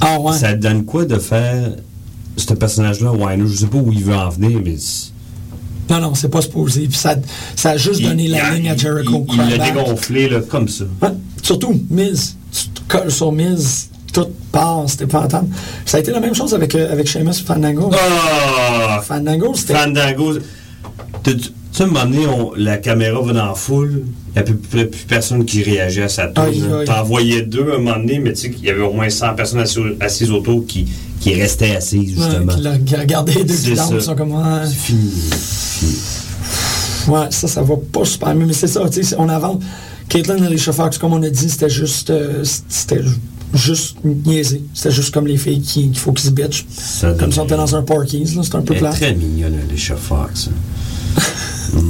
[0.00, 0.34] Ah ouais.
[0.36, 1.72] Ça te donne quoi de faire
[2.36, 3.46] ce personnage-là, Whiner?
[3.46, 4.76] Je sais pas où il veut en venir, mais.
[4.76, 5.12] c'est-
[5.90, 6.82] Non, non, c'est pas supposé.
[6.86, 7.16] Puis ça,
[7.56, 9.26] ça a juste donné il- la il- ligne à Jericho.
[9.32, 10.84] Il il l'a dégonflé là, comme ça.
[11.42, 12.36] Surtout, Miz.
[12.52, 15.48] Tu te colles sur Miz, tout passe, c'était pas entendre.
[15.86, 17.90] Ça a été la même chose avec, euh, avec Sheamus et Fandango.
[17.92, 19.00] Ah!
[19.02, 19.74] Fandango, c'était.
[19.74, 20.34] Fandango.
[21.22, 21.32] Tu
[21.72, 24.42] sais, à un moment donné, on- la caméra va dans la foule, il n'y a
[24.42, 26.44] plus, plus- plus personne qui réagit à sa tour.
[26.86, 29.08] T'en voyais deux à un moment donné, mais tu sais qu'il y avait au moins
[29.10, 30.86] 100 personnes assis- assises autour qui,
[31.20, 32.54] qui restaient assises, Ouais, justement.
[32.54, 33.54] qui, la- qui regardaient les deux
[33.94, 34.32] ils sont comme.
[34.32, 34.66] ouais.
[34.66, 35.10] C'est fini.
[35.40, 35.92] Fini.
[37.08, 38.46] Ouais, ça, ça va pas super bien.
[38.46, 39.62] Mais c'est ça, tu sais, on avance.
[40.08, 42.10] Caitlyn et Alicia Fox, comme on a dit, c'était juste.
[42.10, 43.02] euh, c'était
[43.54, 44.62] juste niaisé.
[44.74, 46.66] C'était juste comme les filles qui- qu'il faut qu'ils se bitchent.
[46.76, 48.42] Ça Comme si on était dans un là.
[48.42, 48.90] C'était un peu plat.
[48.90, 50.48] très mignonne, Alicia Fox.
[50.48, 51.80] hein.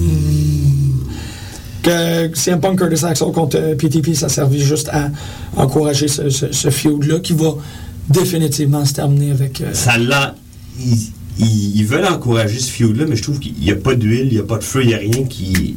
[1.83, 5.09] Que CM Punk Curtis Axel contre euh, PTP, ça servi juste à
[5.57, 7.55] encourager ce, ce, ce feud-là qui va
[8.11, 9.61] définitivement se terminer avec.
[9.61, 10.35] euh, Ça l'a.
[11.39, 14.39] Ils, veulent encourager ce feud-là, mais je trouve qu'il n'y a pas d'huile, il n'y
[14.41, 15.77] a pas de feu, il n'y a rien qui.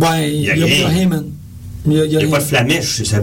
[0.00, 0.90] ouais, il y a, y a rien.
[0.90, 1.24] Heyman.
[1.84, 3.16] Il y a, il y a Il n'y a pas de flamèche, ça,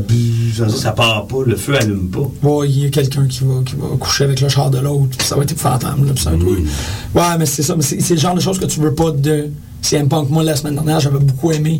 [0.58, 2.30] ça, ça part pas, le feu allume pas.
[2.44, 5.16] Ouais, il y a quelqu'un qui va, qui va coucher avec le char de l'autre,
[5.18, 6.08] puis ça va être épouvantable.
[6.08, 6.68] Là, ça Mm.
[7.16, 7.76] Ouais, mais c'est ça.
[7.78, 9.46] mais C'est c'est le genre de choses que tu veux pas de
[9.82, 10.30] CM Punk.
[10.30, 11.80] Moi, la semaine dernière, j'avais beaucoup aimé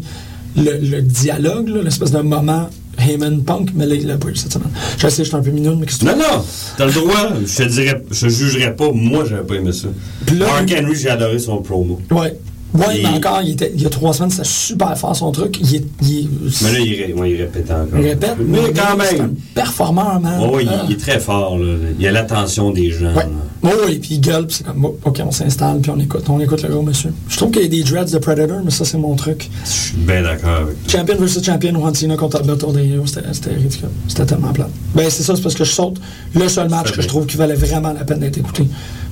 [0.56, 4.54] le, le dialogue, l'espèce de moment Heyman Punk, mais là, il l'a pas eu cette
[4.54, 4.70] semaine.
[4.98, 6.44] Je sais, je suis un peu minute, mais qu'est-ce que tu Non, non,
[6.78, 7.30] t'as le droit.
[7.46, 8.92] Je te dirais, je jugerais pas.
[8.94, 9.88] Moi, j'avais pas aimé ça.
[10.26, 12.00] Puis là, Mark Henry, j'ai adoré son promo.
[12.12, 12.38] Ouais.
[12.72, 15.58] Et- mais encore, il, était, il y a trois semaines, c'était super fort son truc.
[15.60, 18.00] Il, est- il, est- Mais là, il, ré- ouais, il répète encore.
[18.00, 19.36] il répète, Mais quand c'est un même.
[19.56, 20.40] performeur, man.
[20.42, 20.86] Oh, oui, il, Ah.
[20.88, 21.58] il est très fort.
[21.58, 21.74] Là.
[22.00, 23.12] Il a l'attention des gens.
[23.12, 23.26] Là.
[23.64, 26.40] Oh, oui, puis il gueule, puis c'est comme, OK, on s'installe, puis on écoute, on
[26.40, 27.12] écoute le gros monsieur.
[27.28, 29.50] Je trouve qu'il y a des dreads de Predator, mais ça, c'est mon truc.
[29.66, 31.00] Je suis bien d'accord avec toi.
[31.00, 33.90] Champion versus champion, Juan Cena contre Alberto Rio, c'était ridicule.
[34.08, 34.70] C'était tellement plat.
[34.96, 36.00] Ben, c'est ça, c'est parce que je saute
[36.36, 38.64] le seul match que je trouve qui valait vraiment la peine d'être écouté.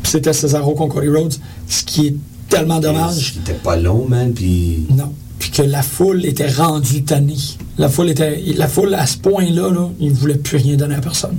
[0.03, 1.33] Puis c'était Cesaro contre Cody Rhodes,
[1.67, 2.15] ce qui est
[2.49, 3.33] tellement dommage.
[3.35, 4.33] Il était pas long, man.
[4.33, 4.85] Puis.
[4.95, 5.13] Non.
[5.39, 7.35] Puis que la foule était rendue tannée.
[7.77, 8.41] La foule était.
[8.55, 11.37] La foule, à ce point-là, là, ils ne voulaient plus rien donner à personne.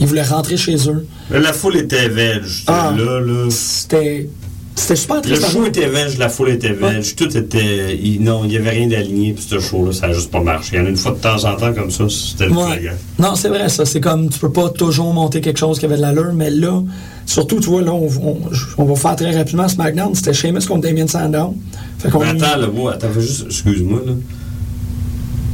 [0.00, 1.06] Ils voulaient rentrer chez eux.
[1.30, 2.42] Mais La foule était veg.
[2.66, 2.94] Ah.
[2.96, 3.48] là, là.
[3.50, 4.28] C'était.
[4.78, 5.44] C'était super Le triste.
[5.44, 7.96] à show était veg, la foule était veg, tout était.
[8.00, 10.70] il- non, il n'y avait rien d'aligné, puis ce show-là, ça n'a juste pas marché.
[10.76, 12.90] Il y en a une fois de temps en temps comme ça, c'était le Ouais.
[13.18, 13.84] Non, c'est vrai, ça.
[13.84, 16.82] C'est comme, tu peux pas toujours monter quelque chose qui avait de l'allure, mais là,
[17.26, 18.38] surtout, tu vois, là, on, on-
[18.78, 20.14] on va faire très rapidement SmackDown.
[20.14, 21.54] C'était Sheamus contre Damien Sandow.
[21.98, 24.12] Fait qu'on Mais attends, là, moi, attends, juste, excuse-moi, là.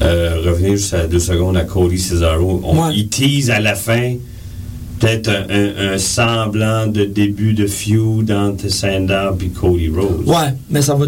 [0.02, 2.60] Euh, revenir juste à deux secondes à Cody Cesaro.
[2.64, 2.94] On, Ouais.
[2.94, 4.14] Il tease à la fin.
[5.05, 5.45] Peut-être un,
[5.90, 10.27] un- un semblant de début de feud entre Sandow et Cody Rhodes.
[10.27, 11.07] Ouais, mais ça va.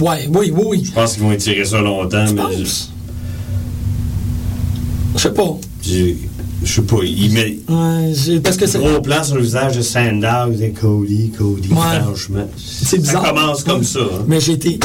[0.00, 0.82] Ouais, oui, oui, oui.
[0.84, 2.92] Je pense qu'ils vont étirer ça longtemps, Tu mais penses?
[5.16, 5.56] Je sais pas.
[5.82, 6.12] je,
[6.62, 6.96] je sais pas.
[7.04, 8.78] Il met Ouais, parce que c'est.
[8.78, 12.00] gros plan sur le visage de Sandow, dit Cody, Cody, Ouais.
[12.04, 12.48] franchement.
[12.56, 13.22] C'est bizarre.
[13.24, 14.00] Ça commence comme ça.
[14.00, 14.24] hein.
[14.26, 14.78] Mais j'ai été.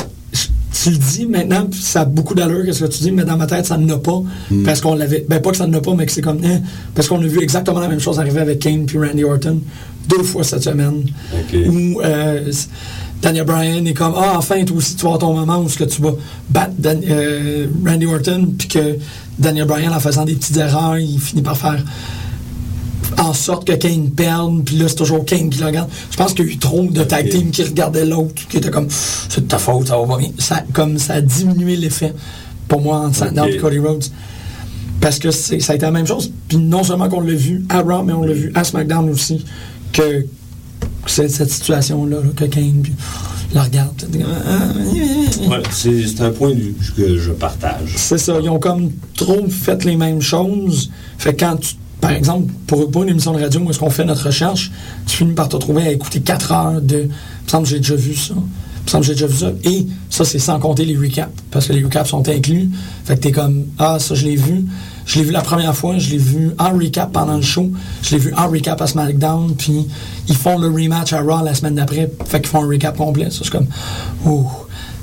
[0.82, 3.38] Tu le dis maintenant, puis ça a beaucoup d'allure, qu'est-ce que tu dis, mais dans
[3.38, 4.22] ma tête, ça ne l'a pas.
[4.50, 4.64] Hmm.
[4.64, 5.24] Parce qu'on l'avait.
[5.30, 6.40] Ben, pas que ça ne l'a pas, mais que c'est comme.
[6.44, 6.62] hein,
[6.96, 9.60] parce qu'on a vu exactement la même chose arriver avec Kane puis Randy Orton
[10.10, 11.04] deux fois cette semaine.
[11.34, 11.58] Ok.
[11.70, 12.52] Où euh,
[13.22, 15.78] Daniel Bryan est comme Ah, enfin, toi aussi, tu vas avoir ton moment où ce
[15.78, 16.14] que tu vas
[16.50, 18.98] battre Dan- euh, Randy Orton, puis que
[19.40, 21.82] Daniel Bryan, en faisant des petites erreurs, il finit par faire
[23.20, 25.90] en sorte que Kane perde, puis là, c'est toujours Kane qui le regarde.
[26.12, 28.72] Je pense qu'il y a eu trop de tag team qui regardaient l'autre, qui était
[28.72, 30.32] comme, c'est de ta faute, ça va pas bien.
[30.38, 32.14] Ça, comme ça a diminué l'effet,
[32.68, 33.38] pour moi, Ok.
[33.50, 34.06] et Cody Rhodes.
[35.02, 36.32] Parce que ça a été la même chose.
[36.48, 39.44] Puis non seulement qu'on l'a vu à Raw, mais on l'a vu à SmackDown aussi,
[39.92, 40.26] que,
[41.06, 42.94] c'est cette situation-là, là, que Kane puis,
[43.54, 44.08] le regarde.
[45.48, 47.94] Ouais, c'est c'est un point de vue que je partage.
[47.96, 50.90] C'est ça, ils ont comme trop fait les mêmes choses.
[51.18, 54.04] Fait que quand tu, par exemple, pour, une émission de radio où est-ce qu'on fait
[54.04, 54.72] notre recherche,
[55.08, 56.98] tu finis par te trouver à écouter 4 heures de.
[56.98, 58.34] Il me semble que j'ai déjà vu ça.
[58.36, 59.52] Il me semble que j'ai déjà vu ça.
[59.64, 61.32] Et ça, c'est sans compter les recaps.
[61.50, 62.70] Parce que les recaps sont inclus.
[63.06, 64.66] Fait que t'es comme, ah, ça, je l'ai vu.
[65.06, 67.70] Je l'ai vu la première fois, je l'ai vu en recap pendant le show,
[68.02, 69.86] je l'ai vu en recap à SmackDown, puis
[70.30, 73.30] ils font le rematch à Raw la semaine d'après, fait qu'ils font un recap complet.
[73.30, 73.68] Ça, suis comme,
[74.26, 74.46] ouh.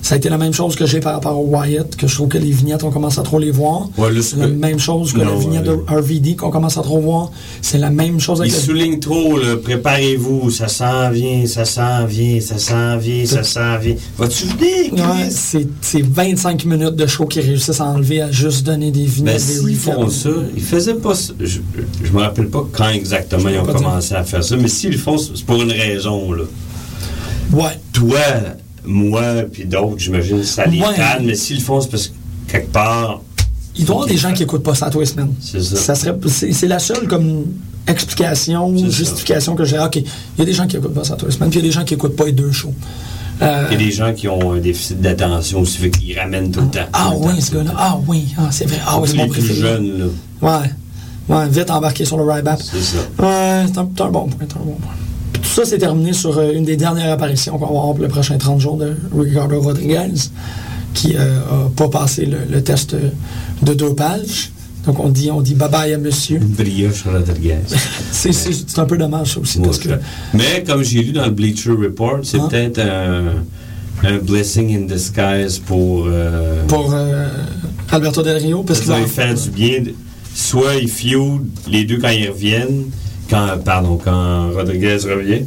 [0.03, 2.29] Ça a été la même chose que j'ai par rapport au Wyatt, que je trouve
[2.29, 3.89] que les vignettes, on commence à trop les voir.
[3.99, 5.77] Ouais, c'est la même chose que la Non, vignette ouais.
[5.77, 7.31] de RVD qu'on commence à trop voir.
[7.63, 12.41] C'est la même chose avec Il souligne trop, préparez-vous, ça s'en vient, ça s'en vient,
[12.41, 13.95] ça s'en vient, ça s'en vient.
[14.19, 18.65] Vas-tu venir, Ouais, c'est c'est 25 minutes de show qu'ils réussissent à enlever à juste
[18.67, 19.83] donner des Ben, vignettes, des s'ils recaps.
[19.85, 21.33] font ça, ils faisaient pas ça.
[21.39, 21.61] Je,
[22.03, 24.99] je me rappelle pas quand exactement ils ont commencé à faire ça, mais s'ils le
[24.99, 26.45] font, c'est pour une raison, là.
[27.53, 27.79] Ouais.
[27.93, 28.19] Toi,
[28.85, 30.87] moi, puis d'autres, j'imagine, ça les Ouais.
[31.23, 32.13] mais s'ils le font, c'est parce que
[32.49, 33.21] quelque part,
[33.77, 35.33] Il doit y avoir des gens qui écoutent pas ça les semaines.
[35.41, 35.95] C'est ça.
[35.95, 37.45] serait, c'est, c'est la seule comme
[37.87, 38.89] explication, ça.
[38.89, 39.79] justification que j'ai.
[39.79, 40.05] OK, il
[40.39, 41.75] y a des gens qui écoutent pas ça les semaines, puis il y a des
[41.75, 42.75] gens qui écoutent pas les deux shows.
[43.43, 46.51] Euh, il y a des gens qui ont un déficit d'attention aussi, fait qu'ils ramènent
[46.51, 46.87] tout le temps.
[46.93, 47.41] ah le oui, temps.
[47.41, 47.71] ce gars-là.
[47.77, 48.79] Ah oui, ah, c'est vrai.
[48.87, 49.61] Ah oui, c'est mon plus préféré.
[49.61, 49.99] jeunes,
[50.43, 50.71] là, Ouais.
[51.37, 52.61] Ouais, vite embarqué sur le Ryback.
[52.61, 52.99] c'est ça.
[53.19, 54.93] Ouais, c'est un, c'est un bon point, c'est un bon point.
[55.41, 58.03] Puis tout ça s'est terminé sur euh, une des dernières apparitions qu'on va avoir pour
[58.03, 60.09] le prochain 30 jours de Ricardo Rodriguez,
[60.95, 61.25] qui n'a
[61.77, 63.11] pas passé le, le test euh,
[63.63, 64.51] de dopage.
[64.87, 66.39] Donc on dit, on dit bye bye à monsieur.
[66.39, 67.57] Une brioche Rodriguez.
[68.13, 69.89] C'est, c'est, c'est un peu dommage ça aussi, parce que.
[70.35, 72.49] Mais comme j'ai lu dans le Bleacher Report, c'est Ah.
[72.51, 76.05] peut-être un, un blessing in disguise pour.
[76.07, 77.29] euh, Pour euh,
[77.91, 79.79] Alberto Del Rio, parce ça va faire du bien.
[80.35, 82.85] Soit ils feud les deux quand ils reviennent,
[83.31, 85.45] quand, pardon, quand Rodriguez revient,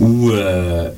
[0.00, 0.88] ou euh,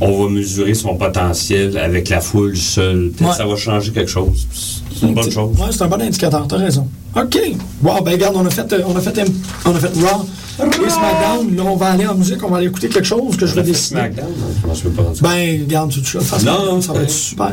[0.00, 3.10] on va mesurer son potentiel avec la foule seule.
[3.10, 3.30] Peut-être Ouais.
[3.30, 4.46] que ça va changer quelque chose.
[4.52, 5.56] C'est une bonne chose.
[5.58, 6.88] Ouais, c'est un bon indicateur, t'as raison.
[7.16, 7.38] OK.
[7.82, 9.24] Wow, ben regarde, on a fait, euh, on a fait, un-
[9.66, 10.24] on a fait Raw
[10.70, 11.56] et SmackDown.
[11.56, 13.62] Là, on va aller en musique, on va aller écouter quelque chose que je vais
[13.62, 14.00] décider.
[14.00, 14.26] SmackDown,
[14.70, 15.02] je suis pas.
[15.20, 17.50] Ben, regarde, tu te fasses Non, non, ça va être super.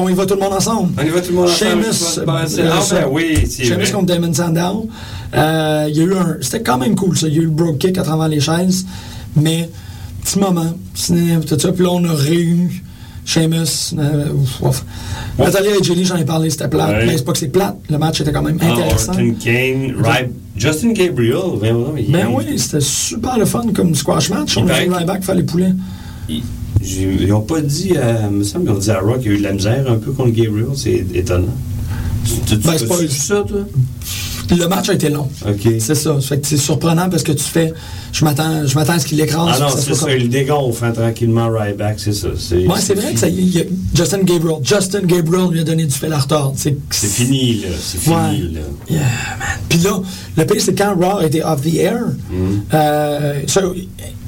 [0.00, 0.92] On y va tout le monde ensemble.
[1.00, 2.58] On y va tout le monde ensemble, Sheamus, je pense.
[2.58, 3.34] euh, ben oui,
[3.74, 3.90] vrai.
[3.90, 4.88] contre Damon Sandow.
[5.34, 6.36] Euh, Il y a eu un.
[6.40, 7.28] C'était quand même cool, ça.
[7.28, 8.86] Il y a eu le broke kick à travers les chaises.
[9.36, 9.68] Mais,
[10.24, 11.72] petit moment, tout ça.
[11.72, 12.82] Puis là, on a réu
[13.30, 13.94] Sheamus.
[13.96, 14.24] euh.
[15.38, 16.88] Natalia et Jelly, j'en ai parlé, c'était plate.
[16.90, 17.06] Ouais.
[17.06, 17.76] Mais c'est pas que c'est plate.
[17.88, 19.12] Le match était quand même Ah, intéressant.
[19.12, 19.94] Orton Kane,
[20.56, 24.56] Justin Gabriel, vraiment, il- Ben oui, c'était super le fun comme squash match.
[24.56, 25.72] Il On a que- Ryback faire les poulets.
[26.28, 26.42] Ils,
[26.82, 29.34] j'ai- ils ont pas dit, euh, me semble qu'ils ont dit à Rock qu'il y
[29.34, 31.54] a eu de la misère un peu contre Gabriel, c'est étonnant.
[32.24, 33.60] Tu, tu, Ben, c'est tu- pas- tu- ça, toi?
[34.50, 35.28] Le match a été long.
[35.46, 35.68] OK.
[35.78, 36.18] C'est ça.
[36.20, 37.72] Fait que c'est surprenant parce que tu fais.
[38.12, 39.48] Je m'attends, je m'attends à ce qu'il l'écrase.
[39.54, 42.28] Ah non, c'est ça, comme- il dégonfle hein, tranquillement Ryback, c'est ça.
[42.36, 44.58] C'est Ouais, c'est vrai que ça y a- Justin Gabriel.
[44.62, 46.54] Justin Gabriel lui a donné du fil à retordre.
[46.56, 47.68] C'est fini, là.
[47.80, 48.38] C'est fini, Ouais.
[48.54, 48.60] là.
[48.90, 49.48] Yeah, man.
[49.68, 50.00] Puis là,
[50.36, 52.00] le pire, c'est quand Raw était off the air.
[52.30, 52.34] Mm.
[52.74, 53.62] euh, ça,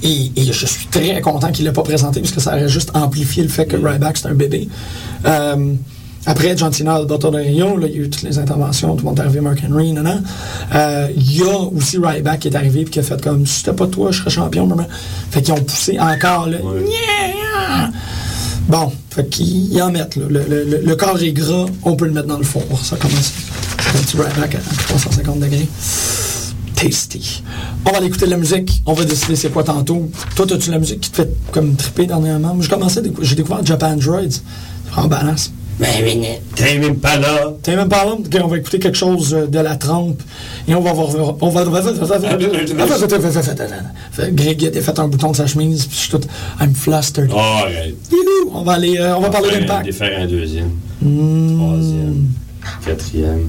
[0.04, 2.68] et, et je suis très content qu'il ne l'ait pas présenté parce que ça aurait
[2.68, 3.86] juste amplifié le fait que Mm.
[3.86, 4.68] Ryback, c'est un bébé.
[5.26, 5.74] Euh,
[6.24, 9.10] après John Cena, Doctor de Rio, il y a eu toutes les interventions, tout le
[9.10, 10.04] monde est arrivé, Mark Henry, non,
[10.74, 13.58] euh, il y a aussi Ryback qui est arrivé et qui a fait comme si
[13.58, 14.66] c'était pas toi, je serais champion.
[14.66, 14.86] Maman.
[15.30, 16.58] Fait qu'ils ont poussé encore là.
[18.68, 20.16] Bon, fait qu'ils en mettent.
[20.16, 20.26] Là.
[20.30, 22.62] Le, corps est gras, on peut le mettre dans le four.
[22.82, 23.32] Ça commence.
[23.94, 25.68] Un petit Ryback à 350 degrés.
[26.76, 27.42] Tasty.
[27.84, 28.82] On va aller écouter de la musique.
[28.86, 30.08] On va décider c'est quoi tantôt.
[30.36, 32.56] Toi, as-tu la musique qui te fait comme triper dernièrement?
[32.60, 34.40] J'ai commencé, j'ai découvert Japan Droids.
[34.96, 35.52] En balance.
[35.82, 36.40] 20 minutes.
[36.54, 37.52] T'es même pas là.
[37.62, 38.16] T'es même pas là.
[38.42, 40.22] On va écouter quelque chose euh, de la trempe
[40.68, 41.08] et on va voir.
[41.40, 41.64] On va.
[44.30, 46.20] Greg a fait un bouton de sa chemise, puis je suis tout.
[46.60, 47.30] I'm flustered.
[47.34, 47.96] Oh, arrête.
[48.52, 48.96] On va aller.
[48.98, 49.88] Euh, on va parler d'impact.
[49.88, 50.70] On va faire un deuxième.
[51.00, 51.56] Hmm.
[51.56, 52.26] Troisième.
[52.86, 53.48] Quatrième.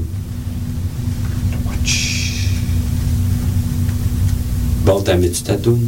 [4.85, 5.79] Bon, t'as mis du tatou?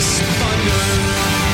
[0.00, 1.49] thunder.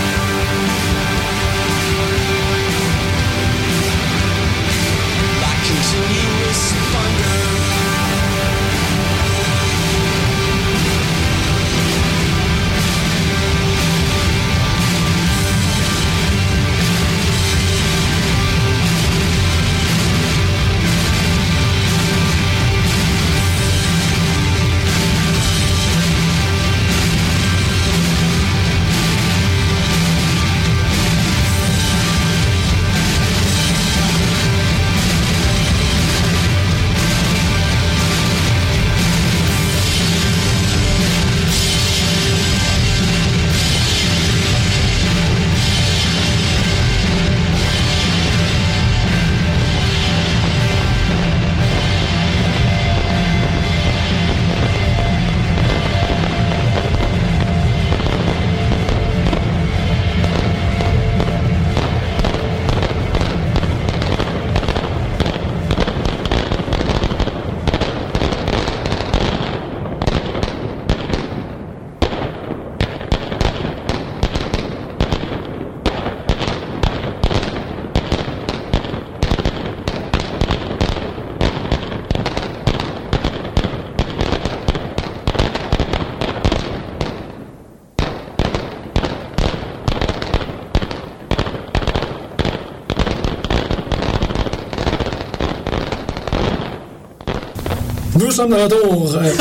[98.37, 99.15] Sommes de retour.
[99.17, 99.33] euh,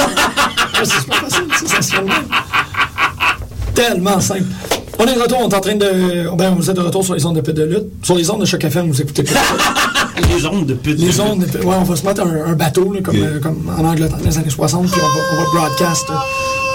[0.84, 2.00] c'est facile.
[3.74, 4.44] Tellement simple.
[4.98, 6.36] On est de retour, on est en train de.
[6.36, 7.86] Ben, vous êtes de retour sur les ondes de pute de lutte.
[8.04, 9.34] Sur les ondes de Choc FM, vous écoutez pas.
[10.34, 10.98] Les ondes de pute.
[10.98, 13.70] Les ondes de Ouais, on va se mettre un, un bateau, là, comme, euh, comme
[13.78, 16.14] en Angleterre, dans les années 60, puis on va, on va broadcast euh,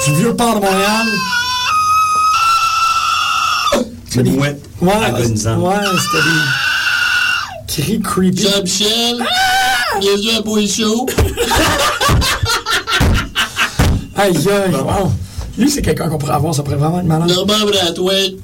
[0.07, 1.07] du vieux port de Montréal.
[4.17, 5.59] Une mouette Ouais, agonisante.
[5.63, 8.43] ouais, c'était des cris creepy.
[8.43, 9.25] Jean-Michel,
[9.99, 11.07] bienvenue à Boy Show.
[14.17, 15.11] Aïe, aïe, wow.
[15.59, 17.29] Lui, c'est quelqu'un qu'on pourrait avoir, ça pourrait vraiment être malade.
[17.31, 18.37] Normand Brathwaite.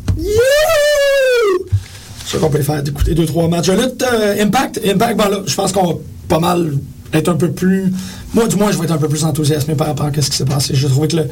[2.24, 3.68] Je sais qu'on peut faire écouter deux, trois matchs.
[3.68, 5.94] Lutte, euh, Impact, Impact, ben là, je pense qu'on va
[6.28, 6.72] pas mal
[7.12, 7.92] être un peu plus.
[8.34, 10.36] Moi, du moins, je vais être un peu plus enthousiasmé par rapport à ce qui
[10.36, 10.74] s'est passé.
[10.74, 11.28] J'ai trouvé que le,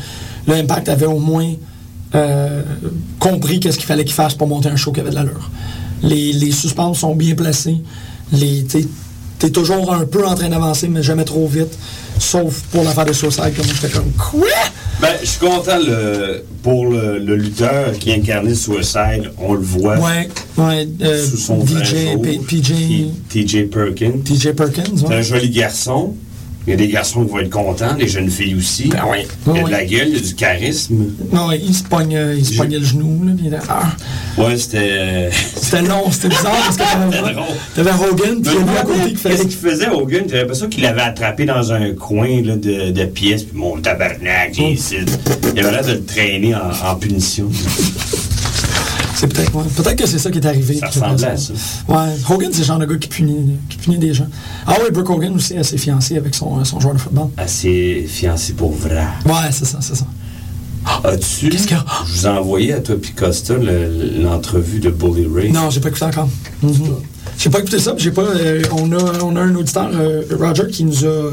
[0.47, 1.53] le Impact avait au moins
[2.15, 2.62] euh,
[3.19, 5.51] compris qu'est-ce qu'il fallait qu'il fasse pour monter un show qui avait de l'allure.
[6.03, 7.79] Les, les suspens sont bien placés.
[8.33, 8.65] Les,
[9.47, 11.76] t'es, toujours un peu en train d'avancer, mais jamais trop vite.
[12.18, 14.47] Sauf pour l'affaire de Suicide, comme j'étais comme quoi?
[15.01, 19.30] Ben, je suis content le, pour le, le lutteur qui incarnait Suicide.
[19.38, 20.28] On le voit Ouais,
[20.59, 20.88] ouais.
[21.03, 22.22] euh, sous son vrai DJ, jour.
[22.22, 22.72] P- PJ,
[23.28, 24.18] TJ Perkins.
[24.24, 25.14] TJ Perkins, C'est ouais.
[25.16, 26.14] un joli garçon.
[26.67, 28.89] Il y a des garçons qui vont être contents, des jeunes filles aussi.
[28.89, 29.19] Ben oui.
[29.47, 30.97] Il y a Oui, de la gueule, il y a du charisme.
[31.31, 33.62] Non, il se pogne, euh, il se Je- pognait le genou, là, puis il était-
[33.69, 33.93] ah,
[34.39, 35.31] Ouais, c'était.
[35.57, 38.83] C'était long, c'était bizarre, parce que C'était t'avais, Hogan, puis il y a lui à
[38.83, 39.43] côté qui Qu'est-ce faisait...
[39.49, 40.23] qu'il faisait, Hogan?
[40.27, 44.53] J'avais l'impression qu'il l'avait attrapé dans un coin là, de, de pièce, puis mon tabarnak,
[44.55, 44.97] j'ai ici.
[45.55, 47.49] Il avait l'air de le traîner en, en punition.
[49.15, 50.75] C'est peut-être, ouais, peut-être que c'est ça qui est arrivé.
[50.77, 51.33] Ça ressemblait à
[51.89, 54.27] Ouais, Hogan, c'est le genre de gars qui punit, qui punit des gens.
[54.67, 57.29] Ah oui, Brooke Hogan aussi, elle s'est fiancée avec son, son joueur de football.
[57.37, 59.05] Assez fiancé pour vrai.
[59.27, 60.07] Ouais, c'est ça, c'est ça.
[61.05, 61.49] As-tu.
[61.49, 61.85] Qu'est-ce a?
[62.07, 65.51] Je vous ai envoyé à toi, Costa, le- l'entrevue de Bully Ray.
[65.53, 66.29] Non, j'ai pas écouté encore.
[66.62, 66.73] Mhm.
[67.39, 68.23] J'ai pas écouté ça, puis j'ai pas.
[68.23, 71.33] euh, on, a, on a un auditeur, euh, Roger, qui nous a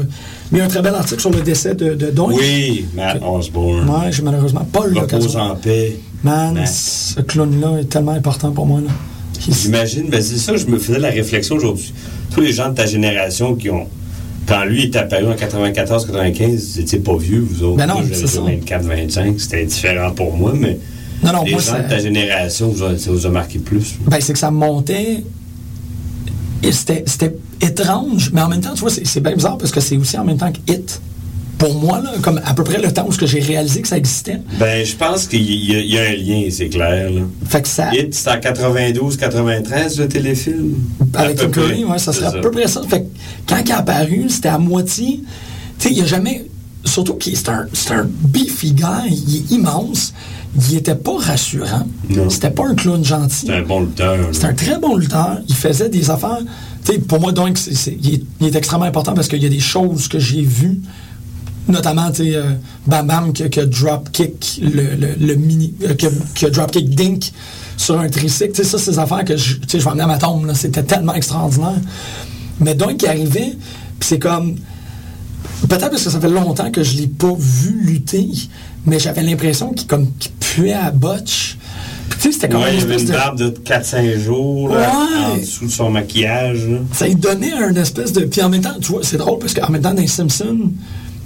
[0.50, 2.38] mis un très bel article sur le décès de, de Doink.
[2.38, 3.88] Oui, Matt Osborne.
[3.88, 5.38] Ouais, j'ai malheureusement pas eu l'occasion.
[5.40, 5.98] en paix.
[6.24, 8.80] Man, ce clown-là est tellement important pour moi.
[8.80, 8.90] Là.
[9.48, 11.92] J'imagine, ben c'est ça, je me faisais la réflexion aujourd'hui.
[12.32, 13.88] Tous les gens de ta génération qui ont.
[14.46, 17.76] Quand lui est apparu en 94-95, vous étiez pas vieux, vous autres.
[17.76, 18.40] Ben non, c'est ça.
[18.44, 20.78] j'avais 24-25, c'était différent pour moi, mais
[21.24, 23.94] Non, non, les moi, gens de ta génération, vous a- ça vous a marqué plus.
[24.06, 25.22] Ben, c'est que ça montait.
[26.70, 29.96] C'était étrange, mais en même temps, tu vois, c'est c'est bien bizarre parce que c'est
[29.96, 31.00] aussi en même temps que Hit.
[31.62, 34.40] Pour moi, là, comme à peu près le temps où j'ai réalisé que ça existait.
[34.58, 37.08] Ben, je pense qu'il y, a- il y a un lien, c'est clair.
[37.08, 37.20] Là.
[37.48, 37.88] Fait que ça.
[38.10, 40.74] C'est en 92-93, le téléfilm?
[41.14, 42.82] Avec Tim Curry, ouais, ça serait à peu près ça.
[42.88, 43.06] Fait que
[43.48, 45.20] quand il est apparu, c'était à moitié.
[45.78, 46.44] Tu sais, il n'y a jamais.
[46.84, 50.12] Surtout qu'il c'est un, un beefy guy, il est immense.
[50.68, 51.86] Il était pas rassurant.
[52.28, 53.46] C'était pas un clown gentil.
[53.46, 54.18] C'est un bon lutteur.
[54.32, 55.38] C'est un très bon lutteur.
[55.48, 56.40] Il faisait des affaires.
[57.06, 57.96] Pour moi, donc, est,
[58.40, 60.80] il est extrêmement important parce qu'il y a des choses que j'ai vues,
[61.68, 62.42] notamment, tu sais, euh,
[62.86, 66.50] Bam Bam qui, a- qui dropkick le, le, le mini, euh, qui, a, qui a
[66.50, 67.32] dropkick Dink
[67.76, 68.52] sur un tricycle.
[68.52, 70.46] Tu sais, ça, c'est des affaires que je, je vais emmener à ma tombe.
[70.46, 70.54] là.
[70.54, 71.80] C'était tellement extraordinaire.
[72.60, 73.56] Mais donc, il arrivait,
[73.98, 74.56] puis c'est comme.
[75.68, 78.28] Peut-être parce que ça fait longtemps que je l'ai pas vu lutter,
[78.84, 81.56] mais j'avais l'impression qu'il comme qu'il puait à botch.
[82.08, 84.68] Puis tu sais, c'était comme Ouais, une il avait une de- barbe de 4-5 jours
[84.70, 84.92] là,
[85.32, 86.66] en dessous de son maquillage.
[86.68, 86.78] là.
[86.92, 88.24] ça lui donnait un espèce de.
[88.24, 90.72] Puis en même temps, tu vois, c'est drôle parce qu'en même temps, dans les Simpsons,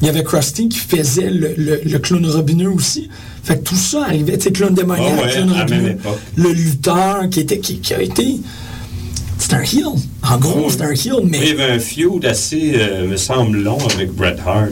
[0.03, 3.09] il y avait Krusty qui faisait le, le, le clown robineux aussi.
[3.43, 5.97] Fait que tout ça arrivait, tu sais, clown démoniaque, ouais, clown robineux,
[6.37, 8.37] le lutteur qui, était, qui, qui a été.
[9.39, 9.85] C'est un heel.
[10.29, 10.71] En gros, Oui.
[10.71, 11.51] c'est un heel, Il y mais.
[11.53, 14.71] avait un feud assez, euh, me semble, long avec Bret Hart.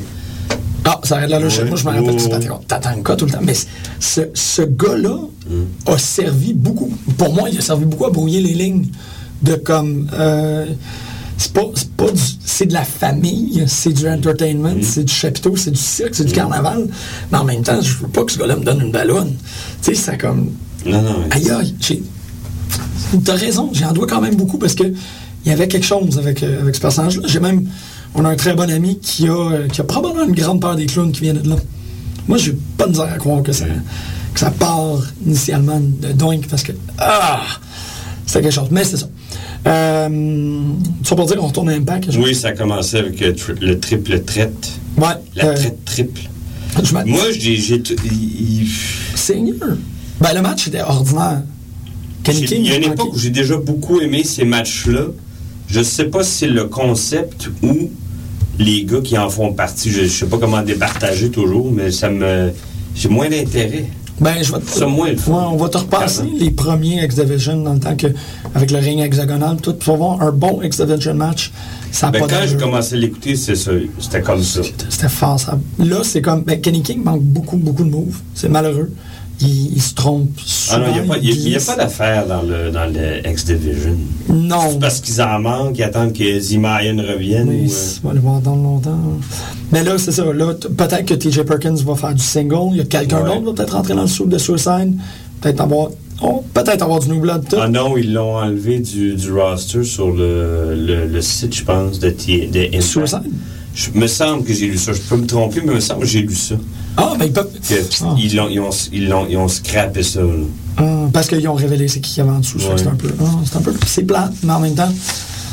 [0.87, 1.65] Ah, ça arrête là, là, Ouais.
[1.65, 2.59] moi, je me rappelle, Oh.
[2.61, 3.39] tu Tatanka tout le temps.
[3.43, 3.55] Mais
[4.01, 5.19] ce, ce gars-là
[5.49, 5.65] Mm.
[5.93, 6.91] a servi beaucoup.
[7.19, 8.87] Pour moi, il a servi beaucoup à brouiller les lignes
[9.43, 10.09] de comme.
[10.15, 10.67] euh,
[11.37, 11.63] c'est pas,
[11.97, 16.15] pas du- c'est de la famille, c'est du entertainment, c'est du chapiteau, c'est du cirque,
[16.15, 16.87] c'est du carnaval.
[17.33, 19.35] Mais en même temps, je veux pas que ce gars-là me donne une ballonne.
[19.83, 20.51] Tu sais, c'est comme.
[20.87, 21.25] Non, non.
[21.31, 21.75] Aïe, aïe.
[23.25, 26.43] T'as raison, j'en dois quand même beaucoup parce que il y avait quelque chose avec,
[26.43, 27.23] euh, avec ce personnage-là.
[27.29, 27.69] J'ai même.
[28.15, 30.75] On a un très bon ami qui a, euh, qui a probablement une grande peur
[30.77, 31.57] des clowns qui viennent de là.
[32.29, 33.67] Moi, j'ai pas de misère à croire que ça,
[34.33, 36.73] que ça part initialement de Doink parce que.
[36.99, 37.41] Ah!
[38.27, 38.69] C'était quelque chose.
[38.71, 39.09] Mais c'est ça.
[39.67, 40.61] Euh,
[41.05, 42.11] ça pour dire qu'on retourne à Impact.
[42.13, 44.73] je- Oui, ça a commencé avec le, tri- le triple traite.
[44.97, 45.07] Ouais.
[45.37, 46.21] La euh, traite triple.
[46.83, 47.05] je Moi,
[47.39, 47.59] j'ai.
[49.15, 49.77] Seigneur.
[50.21, 51.43] Ben, le match était ordinaire.
[52.27, 55.07] Il y a une époque où j'ai déjà beaucoup aimé ces matchs-là.
[55.69, 57.91] Je sais pas si c'est le concept ou
[58.59, 59.91] les gars qui en font partie.
[59.91, 62.51] Je, je sais pas comment départager toujours, mais ça me.
[62.95, 63.87] J'ai moins d'intérêt.
[64.21, 64.87] Ben, je vais te- Ça.
[64.87, 68.07] Ouais, on va te repasser les premiers X-Division dans le temps que,
[68.55, 69.73] avec le ring hexagonal, tout.
[69.73, 71.51] Tu vas voir un bon X-Division match.
[71.91, 73.73] Ça Ben, pas quand j'ai commencé à l'écouter, c'est ça.
[73.99, 74.61] C'était comme ça.
[74.89, 75.59] C'était fort, ça.
[75.79, 76.43] Là, c'est comme.
[76.45, 78.21] Ben, Kenny King manque beaucoup, beaucoup de moves.
[78.35, 78.91] C'est malheureux.
[79.41, 80.31] Il, il se trompe.
[80.71, 80.99] Ah non, il n'y
[81.57, 83.97] a, pas- a- a d'affaire dans le, dans le X-Division.
[84.29, 84.71] Non.
[84.73, 87.49] C'est parce qu'ils en manquent, ils attendent que Zimayan revienne.
[87.49, 87.73] Mais ou,
[88.05, 88.99] on va le voir dans longtemps.
[89.73, 90.25] Mais là, c'est ça.
[90.33, 92.69] Là, peut-être que TJ Perkins va faire du single.
[92.73, 93.25] Il y a quelqu'un Ouais.
[93.25, 94.95] d'autre qui va peut-être rentrer dans le soupe de Suicide.
[95.41, 95.89] Peut-être avoir,
[96.23, 97.45] oh, peut-être avoir du New Blood.
[97.51, 97.57] Tout.
[97.61, 101.99] Ah non, ils l'ont enlevé du, du roster sur le, le, le site, je pense,
[101.99, 102.83] de, T- de Impact.
[102.83, 103.31] Suicide?
[103.75, 104.93] Je me semble que j'ai lu ça.
[104.93, 106.55] Je peux me tromper, mais il me semble que j'ai lu ça.
[106.97, 107.51] Ah, ben ils peuvent.
[108.19, 110.21] Ils, l'ont- ils ont, ils, l'ont- ils ont scrappé ça.
[110.77, 112.59] Ah, parce qu'ils ont révélé c'est qui qu'il y avait en dessous.
[112.59, 112.75] Ouais.
[112.77, 113.09] C'est un peu.
[113.21, 113.73] ah, c'est un peu.
[113.87, 114.93] C'est plate, mais en même temps.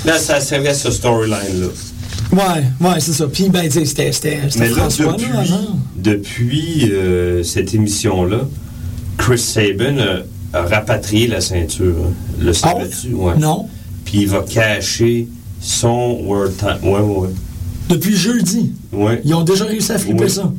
[0.06, 1.68] Là, ça servait à ce storyline-là.
[2.34, 3.28] Ouais, ouais, c'est ça.
[3.28, 4.12] Puis, ben, tu sais, c'était.
[4.12, 5.44] C'était c'était Mais là, François, depuis, là,
[5.98, 8.40] depuis euh, cette émission-là,
[9.18, 9.98] Chris Sabin
[10.54, 11.96] a, a rapatrié la ceinture.
[12.06, 12.12] hein.
[12.40, 13.14] Le Ah savais-tu?
[13.14, 13.36] Ouais.
[13.38, 13.68] Non.
[14.06, 15.28] Puis il va cacher
[15.60, 16.78] son World Time.
[16.90, 17.30] Ouais, ouais,
[17.90, 18.72] Depuis jeudi.
[18.94, 19.22] ouais.
[19.26, 20.52] Ils ont déjà réussi à flipper ça.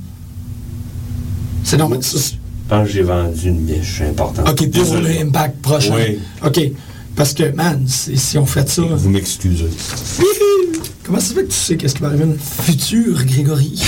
[1.65, 2.01] C'est normal.
[2.03, 2.19] Je
[2.69, 4.49] pense que j'ai vendu une miche importante.
[4.49, 5.15] OK, pour Désolé.
[5.15, 5.95] le Impact prochain.
[5.95, 6.19] Oui.
[6.45, 6.61] OK.
[7.15, 8.83] Parce que, man, si on fait ça.
[8.83, 9.67] Vous m'excusez.
[11.05, 13.83] Comment ça se fait que tu sais qu'est-ce qui va arriver dans le futur, Grégory?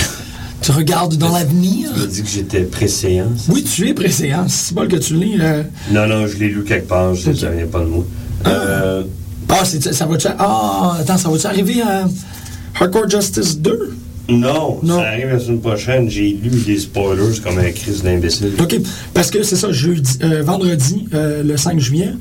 [0.61, 1.91] tu regardes dans l'avenir?
[1.95, 3.47] Tu m'as dit que j'étais préséance.
[3.49, 4.47] Oui, tu es préséant.
[4.49, 5.37] C'est bon que tu lis.
[5.41, 8.05] euh, Non, non, je l'ai lu quelque part, je ne savais pas de moi.
[8.47, 9.05] Euh,
[9.49, 10.27] Ah, c'est- ça va-tu...
[10.39, 12.07] Ah, attends, ça va-tu arriver à
[12.81, 13.97] Hardcore Justice 2?
[14.29, 14.99] Non, Non.
[14.99, 16.09] ça arrive la semaine prochaine.
[16.09, 18.53] J'ai lu des spoilers comme un crise d'imbécile.
[18.59, 18.77] OK.
[19.13, 22.13] Parce que c'est ça, jeudi, euh, vendredi, euh, le 5 juillet,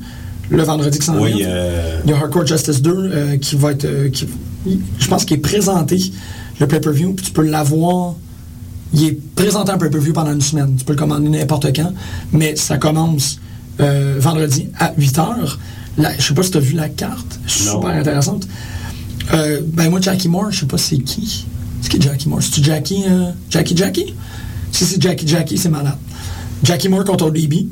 [0.50, 3.56] le vendredi qui s'en Oui, vient, euh, il y a Hardcore Justice 2 euh, qui
[3.56, 4.08] va être...
[4.10, 4.28] qui-
[4.98, 5.98] je pense qu'il est présenté,
[6.60, 8.14] le pay-per-view, puis tu peux l'avoir...
[8.92, 10.76] Il est présenté en pay-per-view pendant une semaine.
[10.76, 11.92] Tu peux le commander n'importe quand,
[12.32, 13.40] mais ça commence
[14.18, 15.56] vendredi à 8h.
[15.98, 17.40] Je sais pas si tu as vu la carte.
[17.46, 17.86] Super Non.
[17.88, 18.46] intéressante.
[19.32, 21.46] Ben moi, Jackie Moore, je sais pas c'est qui.
[21.84, 22.42] C'est qui Jackie Moore?
[22.42, 24.14] C'est-tu Jackie, euh, Jackie Jackie?
[24.72, 25.98] Si c'est Jackie Jackie, c'est malade.
[26.62, 27.66] Jackie Moore contre ODB,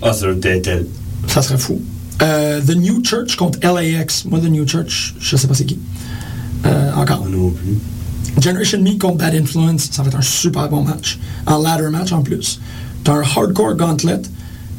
[0.00, 0.86] Ah, doit être elle.
[1.26, 1.78] ça serait fou.
[2.22, 4.24] Euh, The New Church contre LAX.
[4.24, 5.78] Moi, The New Church, je sais pas c'est qui.
[6.64, 7.26] Euh, encore.
[7.28, 7.76] Non plus.
[8.42, 11.18] Generation Me contre Bad Influence, ça va être un super bon match.
[11.46, 12.60] Un ladder match en plus.
[13.04, 14.22] T'as un hardcore gauntlet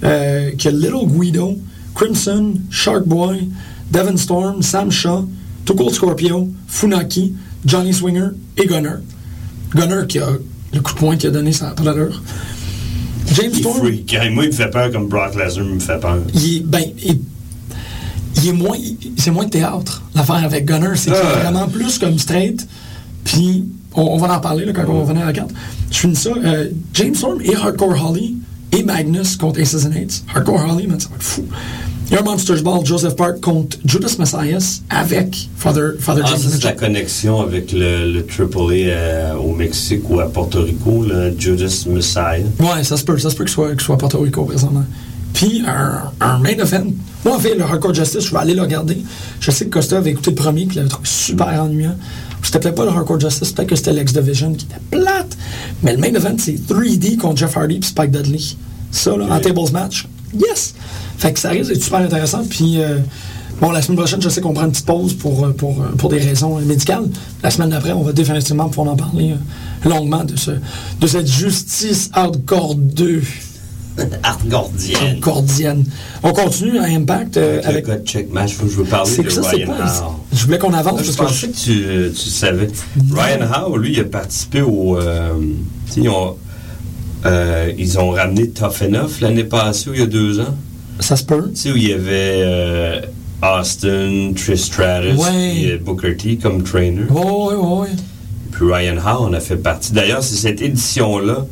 [0.03, 1.55] euh, qui a Little Guido,
[1.93, 3.47] Crimson, Shark Boy,
[3.91, 5.27] Devon Storm, Sam Shaw,
[5.67, 7.33] Cold Scorpio, Funaki,
[7.65, 8.95] Johnny Swinger et Gunner.
[9.75, 10.27] Gunner qui a
[10.73, 12.21] le coup de poing qu'il a donné, ça n'a pas d'allure.
[13.33, 14.15] James Il Storm, freak.
[14.31, 16.17] Moi, il me fait peur comme Brock Lesnar me fait peur.
[16.33, 17.19] il est, ben, il,
[18.37, 18.77] il est moins,
[19.17, 20.95] c'est moins de théâtre, l'affaire avec Gunner.
[20.95, 21.17] C'est Ouais.
[21.41, 22.67] vraiment plus comme straight.
[23.23, 25.51] Puis, on, on va en parler là, quand on va revenir à la carte.
[25.91, 26.31] Je finis ça.
[26.43, 28.37] euh, James Storm et Hardcore Holly
[28.71, 30.23] et Magnus contre Eights.
[30.33, 31.45] Hardcore Holly, man, ça va être fou.
[32.11, 36.29] Il y a un Monsters Ball, Joseph Park contre Judas Messias avec Father, Father Ah,
[36.31, 41.05] James c'est la connexion avec le, le AAA euh, au Mexique ou à Porto Rico,
[41.07, 42.39] le Judas Messiah.
[42.59, 44.83] Ouais, ça se peut, ça se peut soit, qu'il soit à Porto Rico présentement.
[45.33, 46.91] Puis un, un main event.
[47.23, 48.97] Moi, en fait, le Hardcore Justice, je vais aller le regarder.
[49.39, 51.95] Je sais que Costa avait écouté le premier, puis il l'avait trouvé super ennuyant.
[52.43, 55.37] C'était peut-être pas le Hardcore Justice, peut-être que c'était l'X Division qui était plate.
[55.81, 58.39] Mais le main event, c'est 3D contre Jeff Hardy puis Spike Dudley.
[58.91, 59.39] Ça, là, en Ouais.
[59.41, 60.05] tables match,
[60.37, 60.73] yes!
[61.17, 62.43] Fait que ça risque d'être super intéressant.
[62.49, 62.97] Puis, euh,
[63.61, 65.87] bon, la semaine prochaine, je sais qu'on prend une petite pause pour, euh, pour, euh,
[65.97, 67.05] pour des raisons médicales.
[67.43, 69.35] La semaine d'après, on va définitivement pouvoir en parler
[69.85, 70.51] longuement de, ce,
[70.99, 73.21] de cette justice hardcore 2
[74.23, 75.19] Argordienne.
[75.19, 75.83] cordienne.
[76.23, 79.41] On continue à Impact euh, Avec, check match, faut que je veux parler de ça,
[79.41, 79.67] Ryan.
[79.73, 80.11] Howe.
[80.33, 82.69] Je voulais qu'on avance Je parce pensais que que tu, tu savais.
[83.13, 84.97] Ryan Howe, lui, il a participé au.
[84.97, 85.33] euh,
[85.87, 86.35] tu sais, ils, ont,
[87.25, 90.55] euh, ils ont ramené Tough Enough l'année passée, ou il y a deux ans.
[90.99, 91.49] ça se peut.
[91.53, 93.01] Tu sais, où il y avait euh,
[93.43, 95.55] Austin, Trish Stratus, Ouais.
[95.61, 97.03] et Booker T comme trainer.
[97.09, 97.23] Ouais,
[97.55, 97.87] ouais, ouais.
[98.51, 99.93] Puis Ryan Howe en a fait partie.
[99.93, 101.45] D'ailleurs, c'est cette édition-là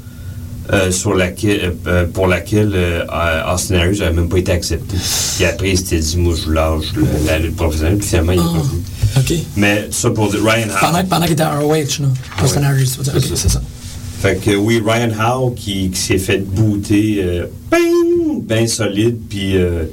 [0.72, 3.04] euh, sur laquelle, euh, pour laquelle euh,
[3.52, 4.98] Austin Harris n'avait même pas été accepté.
[5.36, 7.98] Puis après, il s'était dit, moi, je lâche le- la lutte professionnelle.
[7.98, 8.82] Puis finalement, il est pas venu.
[9.18, 9.34] OK.
[9.58, 10.80] Mais ça pour dire, Ryan Howe.
[10.80, 12.44] Pendant, pendant qu'il était à ROH, là.
[12.44, 12.62] Austin.
[12.64, 12.98] Harris.
[13.00, 13.62] OK, c'est ça.
[14.20, 17.46] Fait que oui, Ryan Howe qui, qui s'est fait booter euh,
[18.42, 19.86] bien solide, puis euh,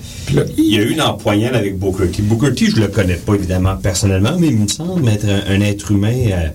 [0.58, 2.22] il y a eu une empoignade avec Booker T.
[2.22, 5.60] Booker T, je le connais pas évidemment personnellement, mais il me semble être un, un
[5.60, 6.48] être humain euh,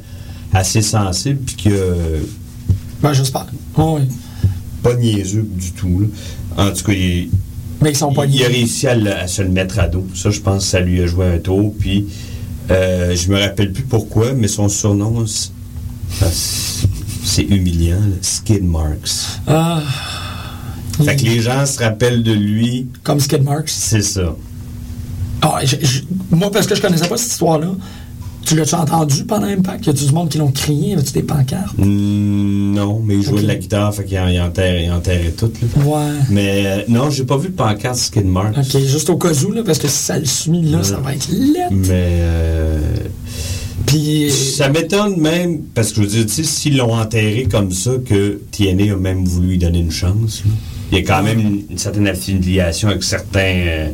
[0.54, 2.20] assez sensible, puis que
[3.02, 3.48] Ben, j'espère.
[3.78, 4.02] Ouais, ouais.
[4.84, 6.02] pas niaiseux du tout.
[6.02, 6.66] là.
[6.68, 7.30] En tout cas, il,
[7.82, 10.06] Mais ils sont pas il a réussi à, se le mettre à dos.
[10.14, 12.08] Ça, je pense que ça lui a joué un tour, puis
[12.70, 15.52] euh, je me rappelle plus pourquoi, mais son surnom, c'est-
[16.22, 16.26] ah,
[17.24, 19.40] c'est humiliant, là, Skid Marks.
[19.48, 19.82] Ah.
[21.04, 23.70] Fait que les gens se rappellent de lui, Comme Skid Marks?
[23.70, 24.36] c'est ça.
[25.42, 27.70] Ah, je- je- moi, parce que je connaissais pas cette histoire-là,
[28.46, 29.86] tu l'as-tu entendu pendant Impact?
[29.88, 30.90] Y a-tu du monde qui l'ont crié?
[30.90, 31.76] Y a-tu des pancartes?
[31.78, 35.32] Hmm, non, mais il jouait de la guitare, fait qu'il en- il enterrait, il enterrait
[35.36, 35.52] tout.
[35.78, 35.84] Là.
[35.86, 36.12] Ouais.
[36.30, 38.56] Mais euh, non, j'ai pas vu de pancarte Skid Marks.
[38.58, 41.14] Ok, juste au cas où, là, parce que si ça le suit, là, ça va
[41.16, 41.72] être lettre.
[41.72, 42.80] Mais euh,
[43.86, 47.72] Puis, ça m'étonne même, parce que je veux dire, tu sais, s'ils l'ont enterré comme
[47.72, 50.44] ça, que TNA a même voulu lui donner une chance.
[50.46, 50.52] là.
[50.92, 53.40] Il y a quand même une, une certaine affiliation avec certains.
[53.68, 53.88] euh,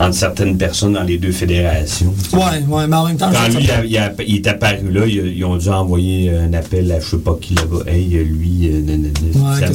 [0.00, 2.12] entre certaines personnes dans les deux fédérations.
[2.32, 4.46] ouais, ouais, mais en même temps, Quand je- lui, il, a- il a- il est
[4.48, 7.84] apparu là, ils, ils ont dû envoyer un appel à je sais pas qui là-bas.
[7.86, 9.08] Hey, lui, euh, nanana.
[9.36, 9.66] Ouais,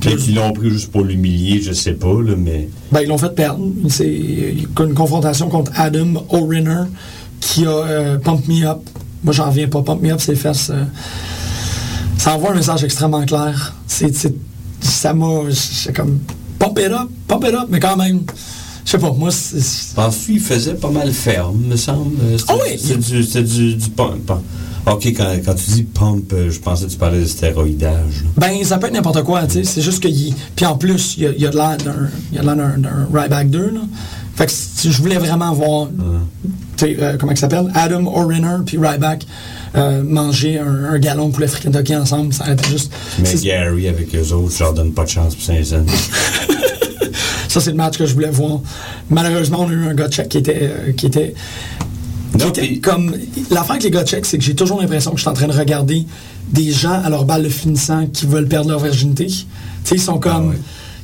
[0.00, 2.70] Peut-être qu'ils l'ont pris juste pour l'humilier, je sais pas, là, mais.
[2.90, 3.68] Ben, ils l'ont fait perdre.
[3.90, 4.06] C'est
[4.80, 6.84] une confrontation contre Adam O'Rinner
[7.40, 8.78] qui a euh, Pump Me Up.
[9.26, 9.82] Moi, j'en reviens pas.
[9.82, 10.70] Pump Me Up, ses fesses.
[10.72, 10.84] euh,
[12.16, 13.74] ça envoie un message extrêmement clair.
[13.86, 14.34] C'est, c'est-
[14.80, 15.26] ça m'a.
[15.52, 16.20] C'est comme.
[16.58, 18.20] Pump it up, pump it up, mais quand même.
[18.84, 22.16] Je sais pas, moi, c'est- c'est- Penses-tu qu'il faisait pas mal ferme, me semble?
[22.22, 22.78] Euh, Ah oui!
[22.82, 24.24] C'est du, c'est du, du pump.
[24.24, 24.42] pump.
[24.86, 28.22] Ok, quand, quand tu dis pump, euh, je pensais que tu parlais de stéroïdage.
[28.36, 29.64] Ben, ça peut être n'importe quoi, tu sais.
[29.64, 30.06] C'est juste que.
[30.06, 32.08] il- Puis en plus, il y a, y a de l'air d'un.
[32.30, 33.80] Il y a de l'air d'un, d'un Ryback 2, là.
[34.36, 35.88] Fait que si je voulais vraiment voir.
[36.82, 37.70] Euh, comment il s'appelle?
[37.74, 39.26] Adam O'Rinner puis Ryback
[39.76, 42.34] euh, manger un, un gallon de poulet Kentucky ensemble.
[42.34, 42.92] Ça été juste.
[43.18, 45.86] Mais Gary avec eux autres, je leur donne pas de chance pour Saint-Saëns.
[47.48, 48.60] Ça, c'est le match que je voulais voir.
[49.08, 50.58] Malheureusement, on a eu un gars check qui était.
[50.62, 51.32] euh, qui était
[52.32, 53.14] qui Non, était comme
[53.50, 55.46] l'affaire avec les gars check, c'est que j'ai toujours l'impression que je suis en train
[55.46, 56.04] de regarder
[56.50, 59.26] des gens à leur balle de finissant qui veulent perdre leur virginité.
[59.26, 59.34] Tu
[59.84, 60.32] sais, ils sont comme.
[60.32, 60.56] Ah ouais.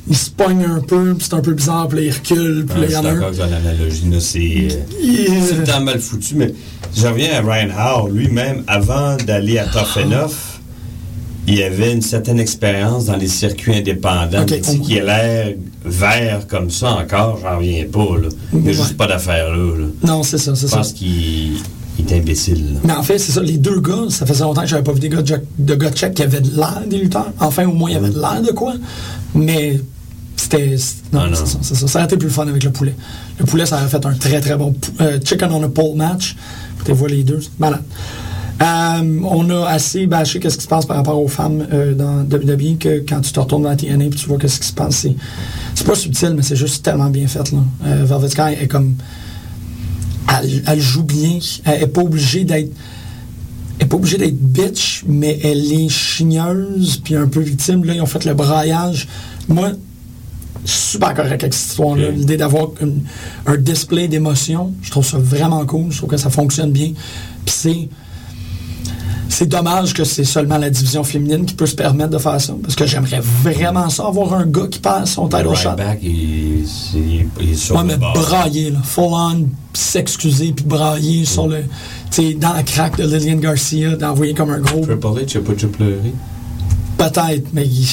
[0.09, 2.81] Ils se pognent un peu, c'est un peu bizarre, puis là, ils reculent, puis Ah,
[2.81, 3.13] là, je il y en a un.
[3.13, 4.39] d'accord avec ton analogie, là, c'est.
[4.39, 6.53] euh, Il- C'est le temps mal foutu, mais
[6.95, 8.09] je reviens à Ryan Howe.
[8.11, 10.59] Lui-même, avant d'aller à Enough,
[11.47, 14.41] il avait une certaine expérience dans les circuits indépendants.
[14.43, 15.53] Ok, Mais tu sais, on- qui a l'air
[15.85, 18.17] vert comme ça encore, j'en reviens pas.
[18.21, 18.27] Là.
[18.53, 19.77] Il n'y a juste pas d'affaire là.
[19.77, 19.85] là.
[20.05, 20.77] Non, c'est ça, c'est Je ça.
[20.77, 21.53] pense qu'il
[21.99, 22.73] il est imbécile.
[22.73, 22.79] là.
[22.83, 24.99] Mais en fait, c'est ça, les deux gars, ça faisait longtemps que j'avais pas vu
[24.99, 27.31] des gars de, de gars check qui avaient de l'air des lutteurs.
[27.39, 28.73] Enfin, au moins, il y avait de l'air de quoi.
[29.35, 29.79] Mais
[30.35, 30.75] c'était.
[31.11, 31.35] Non, Ah, non.
[31.35, 31.87] c'est ça, c'est ça.
[31.87, 32.95] Ça aurait été plus fun avec le poulet.
[33.39, 36.35] Le poulet, ça aurait fait un très très bon euh, chicken on a pole match.
[36.85, 37.81] Tu vois les deux, malade.
[38.61, 42.19] Euh, on a assez bâché qu'est-ce qui se passe par rapport aux femmes euh, dans
[42.21, 44.73] WWE que quand tu te retournes dans la TNA et tu vois qu'est-ce qui se
[44.73, 45.15] passe, c'est,
[45.75, 47.51] c'est pas subtil, mais c'est juste tellement bien fait.
[47.51, 47.59] Là.
[47.85, 48.95] Euh, Velvet Sky est comme
[50.41, 51.39] elle, elle joue bien.
[51.65, 52.71] Elle n'est pas obligée d'être.
[53.79, 57.83] Elle est pas obligée d'être bitch, mais elle est chigneuse puis un peu victime.
[57.85, 59.07] Là, ils ont fait le braillage.
[59.49, 59.71] Moi,
[60.65, 62.09] super correct avec cette histoire-là.
[62.11, 62.67] L'idée d'avoir
[63.45, 65.91] un display d'émotion, je trouve ça vraiment cool.
[65.91, 66.91] Je trouve que ça fonctionne bien.
[67.45, 67.89] Puis c'est.
[69.29, 72.53] C'est dommage que c'est seulement la division féminine qui peut se permettre de faire ça.
[72.61, 75.71] Parce que j'aimerais vraiment ça avoir un gars qui passe son title shot.
[75.71, 76.63] Ryback, il,
[77.39, 78.77] il est sur Ouais, mais brailler, là.
[78.83, 81.61] Full on, s'excuser, puis brailler sur le.
[82.11, 84.81] Tu sais, dans la craque de Lillian Garcia, d'envoyer comme un gros.
[84.85, 86.13] Triple H, il a pas déjà pleuré.
[86.99, 87.87] Peut-être, mais il-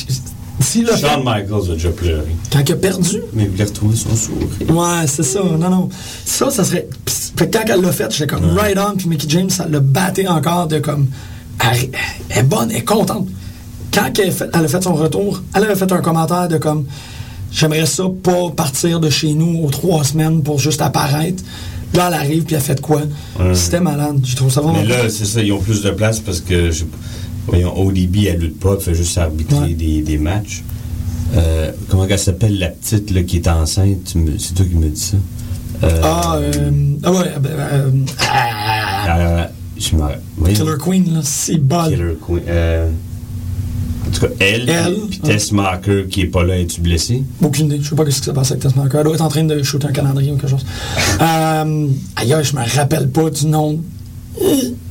[0.61, 2.27] si le Shawn Michaels a déjà pleuré.
[2.53, 3.23] quand il a perdu.
[3.33, 4.47] Mais il voulait retrouver son sourire.
[4.69, 5.41] Ouais, c'est ça.
[5.43, 5.89] Non, non.
[6.25, 6.87] Ça, ça serait.
[7.05, 9.67] pis- Fait que quand elle l'a fait, j'étais comme right on, puis Mickey James, ça
[9.69, 11.07] l'a batté encore de comme.
[11.63, 11.91] Elle,
[12.31, 13.29] elle est bonne, elle est contente.
[13.93, 16.59] Quand elle, a fait- elle a fait son retour, elle avait fait un commentaire de
[16.59, 16.85] comme.
[17.53, 21.43] J'aimerais ça pas partir de chez nous aux trois semaines pour juste apparaître.
[21.95, 23.01] Là, elle arrive, puis elle fait de quoi?
[23.41, 23.55] Ouais.
[23.55, 24.21] C'était malade.
[24.25, 24.79] Je trouve ça vraiment.
[24.81, 26.85] Mais là, c'est ça, ils ont plus de place parce que, je
[27.51, 29.75] voyons, ODB, elle lutte pas, elle fait juste arbitrer Ouais.
[29.75, 30.63] des, des matchs.
[31.37, 34.15] Euh, comment elle s'appelle, la petite là, qui est enceinte?
[34.39, 35.17] C'est toi qui me dis ça.
[35.85, 36.71] Euh, Ah, euh,
[37.05, 37.91] ah ouais, ben, euh,
[38.29, 39.49] ah,
[39.79, 40.17] je voyons.
[40.55, 41.89] Killer Queen, là, c'est bol.
[41.91, 42.43] Killer Queen.
[44.07, 45.29] en tout cas, elle, Elle, puis- ouais.
[45.35, 47.23] Tess Marker qui est pas là, es-tu blessé?
[47.41, 47.79] Aucune idée.
[47.81, 48.99] Je sais pas ce qui s'est passé avec Tess Marker.
[48.99, 50.67] Elle doit être en train de shooter un calendrier ou quelque chose.
[51.21, 53.79] ailleurs, je me rappelle pas du nom.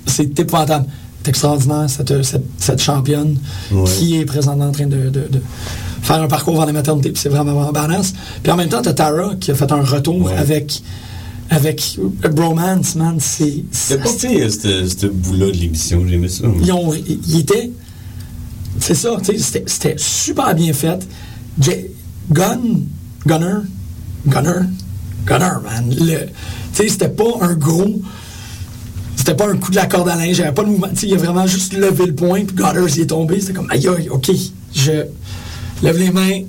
[0.05, 0.85] C'est épouvantable.
[1.29, 3.37] C'est extraordinaire, cette, cette, cette championne
[3.71, 3.83] Ouais.
[3.87, 5.39] qui est présentement en train de, de- de
[6.01, 7.11] faire un parcours vers la maternité.
[7.11, 8.13] Puis c'est vraiment, vraiment badass.
[8.41, 10.35] Puis en même temps, t'as Tara qui a fait un retour Ouais.
[10.35, 10.81] avec,
[11.51, 11.99] avec
[12.33, 13.17] Bromance, man.
[13.19, 13.63] C'est.
[13.71, 16.45] C'était pas pire, ce ce bout-là de l'émission, j'aimais ça.
[16.63, 16.91] Ils ont.
[16.95, 17.69] Ils étaient.
[18.79, 21.07] C'est ça, tu sais, c'était- super bien fait.
[22.31, 22.59] Gun.
[23.27, 23.59] Gunner.
[24.25, 24.61] Gunner.
[25.27, 25.95] Gunner, man.
[25.95, 26.05] Tu
[26.73, 28.01] sais, c'était pas un gros.
[29.29, 30.87] C'était pas un coup de la corde à linge, j'avais pas le mouvement.
[31.03, 33.39] Il a vraiment juste levé le point, puis Gunners il est tombé.
[33.39, 34.31] C'était comme, aïe, aïe, ok,
[34.73, 34.91] je
[35.83, 36.41] lève les mains.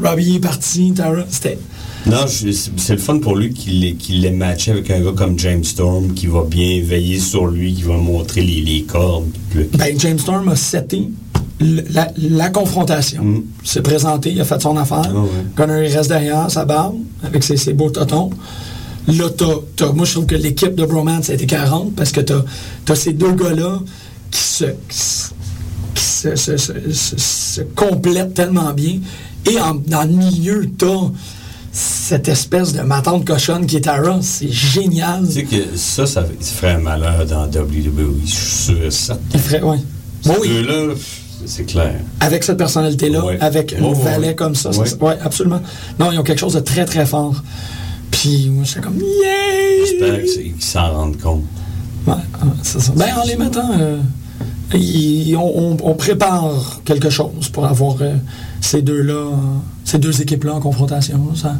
[0.00, 1.24] Robbie est parti, Tara.
[1.28, 1.58] C'était.
[2.06, 5.36] Non, c'est le fun pour lui qu'il l'ait- qu'il l'ait matché avec un gars comme
[5.40, 9.26] James Storm qui va bien veiller sur lui, qui va montrer les, les cordes.
[9.76, 11.10] Ben, James Storm a seté
[11.58, 13.42] la, la confrontation Mm.
[13.64, 15.02] s'est présentée, il a fait son affaire.
[15.12, 15.28] Ah ouais.
[15.56, 18.30] Gunner il reste derrière, sa barbe, avec ses, ses beaux totons.
[19.08, 19.46] Là, t'as,
[19.76, 22.42] t'as- moi, je trouve que l'équipe de Bromance a été 40 parce que t'as,
[22.84, 23.80] t'as ces deux gars-là
[24.30, 24.96] qui se, qui
[26.94, 28.98] se, complètent tellement bien.
[29.50, 31.10] Et en- dans le milieu, t'as
[31.72, 34.18] cette espèce de matante cochonne qui est Tara.
[34.20, 35.24] C'est génial.
[35.26, 38.20] Tu sais que ça, ça, ça ferait un malheur dans WWE.
[38.24, 39.22] Je suis sûr certain.
[39.34, 39.78] Il ferait, ouais.
[40.22, 40.48] Ces oui.
[40.48, 40.94] deux-là,
[41.46, 41.94] c'est clair.
[42.20, 43.38] avec cette personnalité-là, Ouais.
[43.40, 44.34] avec Ouais, ouais, valet ouais.
[44.34, 44.70] comme ça.
[44.70, 44.88] Ouais.
[45.00, 45.62] Oui, absolument.
[45.98, 47.34] Non, ils ont quelque chose de très, très fort.
[48.10, 49.86] Puis, moi, j'étais comme, yeah!
[49.86, 51.44] J'espère qu'ils s'en rendent compte.
[52.06, 52.14] Ouais,
[52.62, 52.92] c'est ça.
[52.96, 53.98] Ben, en les mettant, euh,
[54.74, 58.14] on, on- on prépare quelque chose pour avoir euh,
[58.60, 59.34] ces deux-là, euh,
[59.84, 61.34] ces deux équipes-là en confrontation.
[61.34, 61.56] Ça,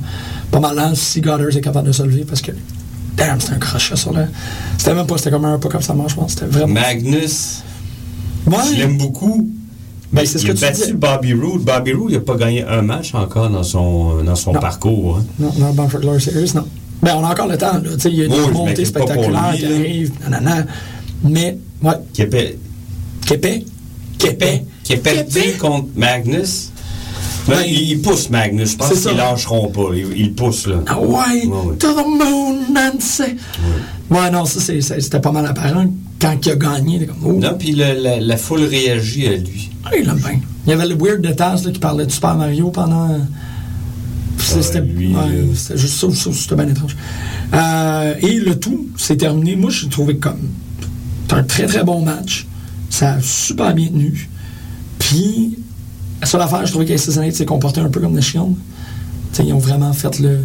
[0.51, 2.53] pas mal là, si Goddard est capable de se lever parce que,
[3.17, 4.25] damn, c'était un crochet sur le.
[4.79, 6.33] C'était même pas, c'était comme un pas comme ça marche, je pense.
[6.33, 6.81] C'était vraiment.
[6.81, 7.63] Magnus,
[8.47, 8.57] Ouais.
[8.73, 9.51] je l'aime beaucoup.
[10.13, 10.93] Ben, c'est ce il que a battu dis.
[10.95, 11.63] Bobby Roode.
[11.63, 14.61] Bobby Roode, il n'a pas gagné un match encore dans son, dans son Non.
[14.61, 15.19] parcours.
[15.19, 15.25] hein.
[15.39, 16.67] Non, non, Bamford Glory Series, non.
[17.03, 17.81] Ben, on a encore le temps, là.
[17.95, 20.65] Tu sais, il y a des je montées spectaculaires lui, qui arrivent, nanana.
[21.23, 22.59] Mais, ouais, Québec,
[23.27, 23.65] Képé.
[24.19, 24.65] Képé.
[24.83, 26.71] qui perdu contre Magnus.
[27.47, 28.73] Ben, il, il pousse Magnus.
[28.73, 29.91] Je pense qu'ils lâcheront pas.
[29.95, 30.77] Ils il poussent, là.
[30.87, 31.77] Ah ouais, Ouais, ouais.
[31.79, 33.37] to the moon, Nancy.
[34.11, 35.87] Ouais, non, ça, c'était pas mal apparent.
[36.21, 39.71] Quand il a gagné, comme, oh, Non, puis la, la foule réagit à lui.
[39.85, 40.41] ah, il l'aime bien.
[40.66, 43.09] Il y avait le weird de Taz là, qui parlait de Super Mario pendant.
[44.39, 46.97] C'est- Ouais, C'était ouais, euh, juste ça, ça, c'était bien étrange.
[47.55, 49.57] Euh, et le tout s'est terminé.
[49.57, 50.49] Moi, j'ai trouvé comme.
[51.23, 52.47] C'était un très très bon match.
[52.91, 54.29] Ça a super bien tenu.
[54.99, 55.59] Puis,
[56.21, 58.19] la seule affaire, je trouvais qu'Assassinate s'est comporté un peu comme.
[58.19, 58.23] Tu
[59.33, 60.41] sais, ils ont vraiment fait le.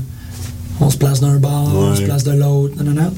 [0.79, 3.13] On se place d'un bar, on se place de l'autre, non, non, non.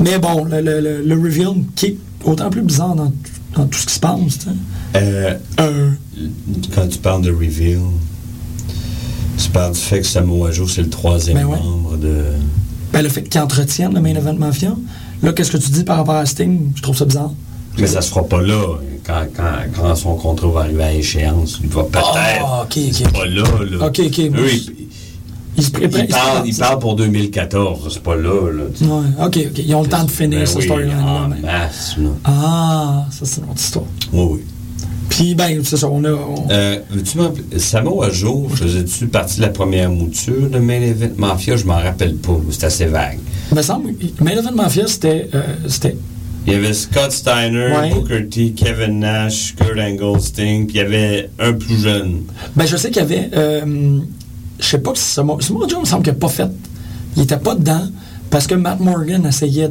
[0.00, 3.12] Mais bon, le, le, le, reveal qui est autant plus bizarre dans,
[3.54, 4.46] dans tout ce qui se passe.
[4.96, 5.90] Euh, Euh,
[6.74, 7.80] quand tu parles de reveal,
[9.42, 11.58] tu parles du fait que Samoa Joe, c'est le troisième Ben ouais.
[11.58, 12.24] membre de.
[12.92, 14.74] ben, le fait qu'ils entretiennent le main event mafia,
[15.22, 16.72] là, qu'est-ce que tu dis par rapport à Sting?
[16.74, 17.32] Je trouve ça bizarre.
[17.78, 18.76] Mais ça se fera pas là.
[19.04, 21.24] Quand, quand, quand son contrat va arriver à échec,
[21.62, 22.14] il va peut-être.
[22.16, 22.92] Ah, ok, ok.
[22.92, 23.86] C'est pas là, là.
[23.86, 24.77] Ok, ok, Eux, moi, ils,
[25.62, 27.88] Se ils parlent, ils parlent pour 2014.
[27.92, 28.64] C'est pas là, là.
[28.76, 28.84] tu.
[28.84, 29.62] Ouais, ok, ok.
[29.66, 31.04] Ils ont le temps de finir Ben ce oui, storyline-là.
[31.24, 32.08] en mais- masse, là.
[32.24, 33.84] Ah, ça, c'est une autre histoire.
[34.12, 34.40] Oui, oui.
[35.08, 36.12] Puis, ben, c'est ça, on a.
[36.12, 41.10] on- Euh, veux-tu m'appeler- Samoa Joe, faisais-tu partie de la première mouture de Main Event
[41.16, 41.56] Mafia?
[41.56, 42.38] Je m'en rappelle pas.
[42.50, 43.18] C'est assez vague.
[43.50, 45.28] Il me semble, Main Event Mafia, c'était.
[45.34, 45.96] euh, c'était
[46.46, 47.90] Il y avait Scott Steiner, Ouais.
[47.90, 52.22] Booker T, Kevin Nash, Kurt Angle, Sting, puis il y avait un plus jeune.
[52.56, 53.28] Ben, je sais qu'il y avait.
[53.36, 53.98] euh,
[54.58, 56.50] je sais pas si Samoa Joe, me semble qu'il n'a pas fait.
[57.16, 57.82] Il était pas dedans
[58.30, 59.70] parce que Matt Morgan essayait.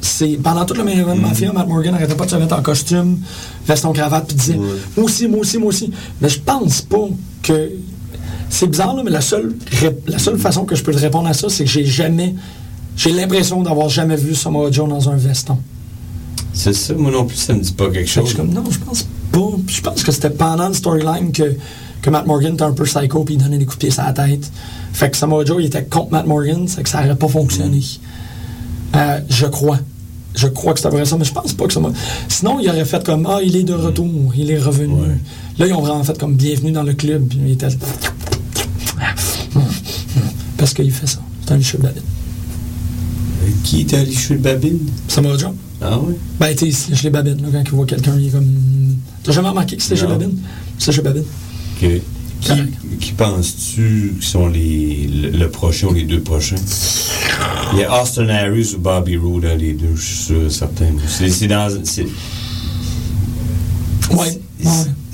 [0.00, 2.62] c'est- pendant tout le main event mafia, Matt Morgan n'arrêtait pas de se mettre en
[2.62, 3.18] costume,
[3.66, 5.92] veston cravate, puis disait Moi aussi, moi aussi, moi aussi.
[6.20, 7.08] Mais je pense pas
[7.42, 7.70] que.
[8.50, 9.54] C'est bizarre, là, mais la seule,
[10.08, 12.34] la seule façon que je peux te répondre à ça, c'est que j'ai jamais.
[12.96, 15.58] J'ai l'impression d'avoir jamais vu Samoa Joe dans un veston.
[16.52, 18.26] C'est ça, moi non plus, ça me dit pas quelque que je chose.
[18.28, 19.38] suis comme, non, je pense pas.
[19.68, 21.56] Je pense que c'était pendant le storyline que,
[22.02, 24.02] que Matt Morgan était un peu psycho puis il donnait des coups de pied sur
[24.02, 24.50] la tête.
[24.92, 27.80] Fait que Samoa Joe, il était contre Matt Morgan, c'est que ça n'aurait pas fonctionné.
[28.96, 29.78] Euh, je crois.
[30.34, 31.90] Je crois que c'était vrai ça, mais je pense pas que ça m'a.
[32.28, 34.94] Sinon, il aurait fait comme Ah, il est de retour, il est revenu.
[34.94, 35.18] Ouais.
[35.58, 37.28] Là, ils ont vraiment fait comme bienvenue dans le club.
[37.28, 37.68] Puis il était.
[40.56, 41.18] Parce qu'il fait ça.
[41.44, 42.02] C'est un licheux de babine.
[43.44, 44.78] Euh, Qui était allé chez le babine?
[45.08, 45.50] Samoa Joe.
[45.80, 46.14] Ah oui?
[46.38, 48.46] Ben, tu sais, chez les babines, là, quand il voit quelqu'un, il est comme.
[49.24, 50.38] T'as jamais remarqué que c'était chez babine?
[50.78, 51.24] C'est chez babine.
[53.00, 56.56] Qui, penses-tu qui sont les, le, le prochain ou les deux prochains?
[57.72, 60.86] Il y a Austin Harris ou Bobby Roode, hein, les deux, je suis sûr, certain.
[61.08, 61.68] C'est dans.
[61.84, 62.06] c'est-
[64.10, 64.40] Ouais.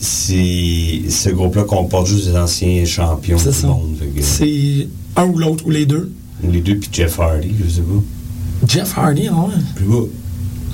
[0.00, 3.66] C'est ce groupe-là comporte juste des anciens champions du ça.
[3.66, 3.96] monde.
[4.20, 6.12] C'est un ou l'autre ou les deux.
[6.42, 8.66] les deux, puis Jeff Hardy, je sais pas.
[8.68, 9.54] Jeff Hardy, ah ouais.
[9.74, 10.04] Plus bas.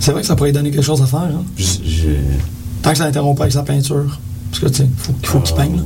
[0.00, 1.20] C'est vrai que ça pourrait donner quelque chose à faire.
[1.20, 1.44] Hein?
[1.56, 2.08] Je- je-
[2.82, 4.20] Tant que ça n'interrompt pas avec sa peinture.
[4.60, 5.82] Parce que, tu sais, faut, il faut qu'il peigne.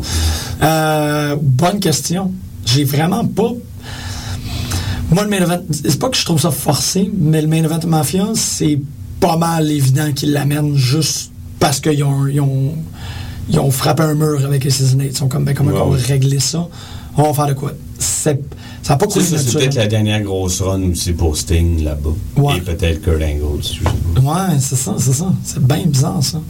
[0.62, 2.32] Euh, bonne question.
[2.66, 3.52] J'ai vraiment pas.
[5.10, 7.80] Moi, le main event, c'est pas que je trouve ça forcé, mais le main event
[7.86, 8.78] Mafia, c'est
[9.20, 12.74] pas mal évident qu'ils l'amènent juste parce qu'ils ont, ils ont,
[13.48, 15.12] ils ont frappé un mur avec les Seasonates.
[15.12, 16.68] Ils sont comme, ben, comment on va régler ça?
[17.18, 17.72] On va faire de quoi?
[17.98, 18.40] C'est,
[18.82, 21.82] ça n'a pas Ça, coulé ça, c'est peut-être la dernière grosse run aussi pour Sting
[21.82, 22.10] là-bas.
[22.36, 22.58] Ouais.
[22.58, 23.60] Et peut-être Kurt Angle.
[24.24, 25.32] Ouais, c'est ça, c'est ça.
[25.42, 26.40] C'est bien bizarre, ça.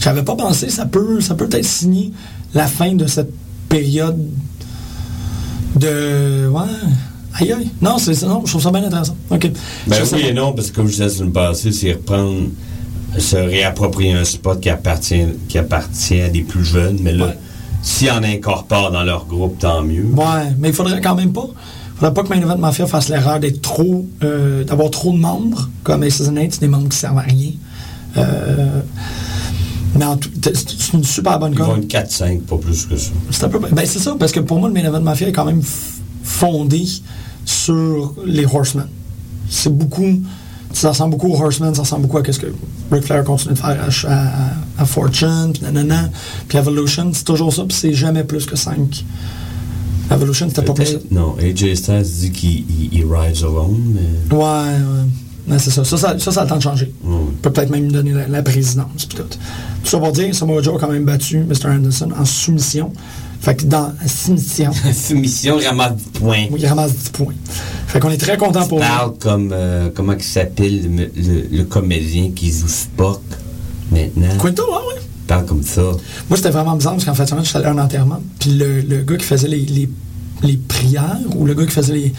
[0.00, 2.12] J'avais pas pensé, ça peut ça peut peut-être signer
[2.54, 3.30] la fin de cette
[3.68, 4.18] période
[5.76, 6.48] de.
[6.48, 6.62] Ouais.
[7.38, 7.70] Aïe aïe.
[7.80, 9.16] Non, c'est non, je trouve ça bien intéressant.
[9.30, 9.50] OK.
[9.86, 12.48] Ben oui et non, parce que comme je disais la semaine passée, c'est reprendre
[13.18, 17.38] se réapproprier un spot qui appartient, qui appartient à des plus jeunes, mais là, Ouais.
[17.86, 20.06] S'ils en incorporent dans leur groupe, tant mieux.
[20.06, 21.46] Ouais, mais il faudrait quand même pas.
[21.94, 24.06] faudrait pas que Main Event Mafia fasse l'erreur d'être trop.
[24.24, 27.52] euh, d'avoir trop de membres, comme Aces and Eights, des membres qui servent à rien.
[28.16, 28.80] Euh,
[29.94, 31.78] mais en tout- c'est c'est une super bonne Ils vont com.
[31.80, 33.10] être 4-5, pas plus que ça.
[33.30, 33.58] C'est un peu.
[33.60, 35.62] Ben, c'est ça, parce que pour moi, le Main Event Mafia est quand même
[36.24, 36.84] fondé
[37.44, 38.88] sur les Horsemen.
[39.48, 40.20] C'est beaucoup.
[40.80, 42.46] Ça ressemble beaucoup aux Horsemen, ça ressemble beaucoup à ce que
[42.92, 46.10] Ric Flair continue de faire à, à- à Fortune, puis nanana,
[46.48, 49.04] puis Evolution, c'est toujours ça, puis c'est jamais plus que 5.
[50.10, 50.98] Evolution, c'était pas plus.
[51.10, 54.36] Non, AJ Styles dit qu'il il- il rides alone, mais.
[54.36, 55.52] Ouais, ouais.
[55.52, 55.84] Ouais, c'est ça.
[55.84, 56.92] Ça, ça, ça, ça a le temps de changer.
[57.04, 57.16] Ouais.
[57.42, 59.04] peut peut-être même lui donner la, la présidence.
[59.08, 59.22] puis tout.
[59.22, 61.68] Tout ça pour dire, Samoa Joe a quand même battu Mr.
[61.70, 62.92] Anderson en soumission.
[63.46, 66.46] Fait que dans la soumission, Soumission ramasse du point.
[66.58, 67.34] il ramasse 10 points.
[67.86, 68.84] Fait qu'on est très content pour lui.
[68.88, 69.50] parle comme.
[69.52, 73.22] euh, comment il s'appelle le, le- le comédien qui joue Spock
[73.92, 74.36] maintenant?
[74.42, 75.00] Quinto, ouais.
[75.00, 75.82] Il parle comme ça.
[76.28, 78.20] Moi, c'était vraiment bizarre parce qu'en fait, je suis allé à un enterrement.
[78.40, 79.88] Puis le, le gars qui faisait les, les,
[80.42, 82.12] les prières, ou le gars qui faisait les.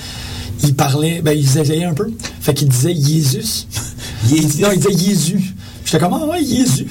[0.63, 2.09] Il parlait, ben, il essayait un peu.
[2.39, 3.65] Fait qu'il disait Jésus.
[4.30, 4.59] Jésus.
[4.61, 5.53] Non, il disait Jésus.
[5.84, 6.88] J'étais comme, ah ouais, Jésus.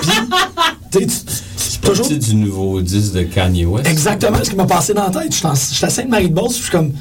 [0.00, 0.10] Puis,
[0.92, 1.06] tu
[1.90, 2.08] toujours.
[2.18, 3.86] du nouveau 10 de Kanye West.
[3.88, 5.32] Exactement ce qui m'a passé dans la tête.
[5.34, 6.92] J'étais en- j'étais à Sainte-Marie-de-Beauce, je suis comme,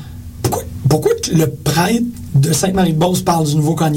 [0.42, 2.04] pourquoi, pourquoi le prêtre
[2.36, 3.94] de Sainte-Marie-de-Beauce parle du nouveau Kanye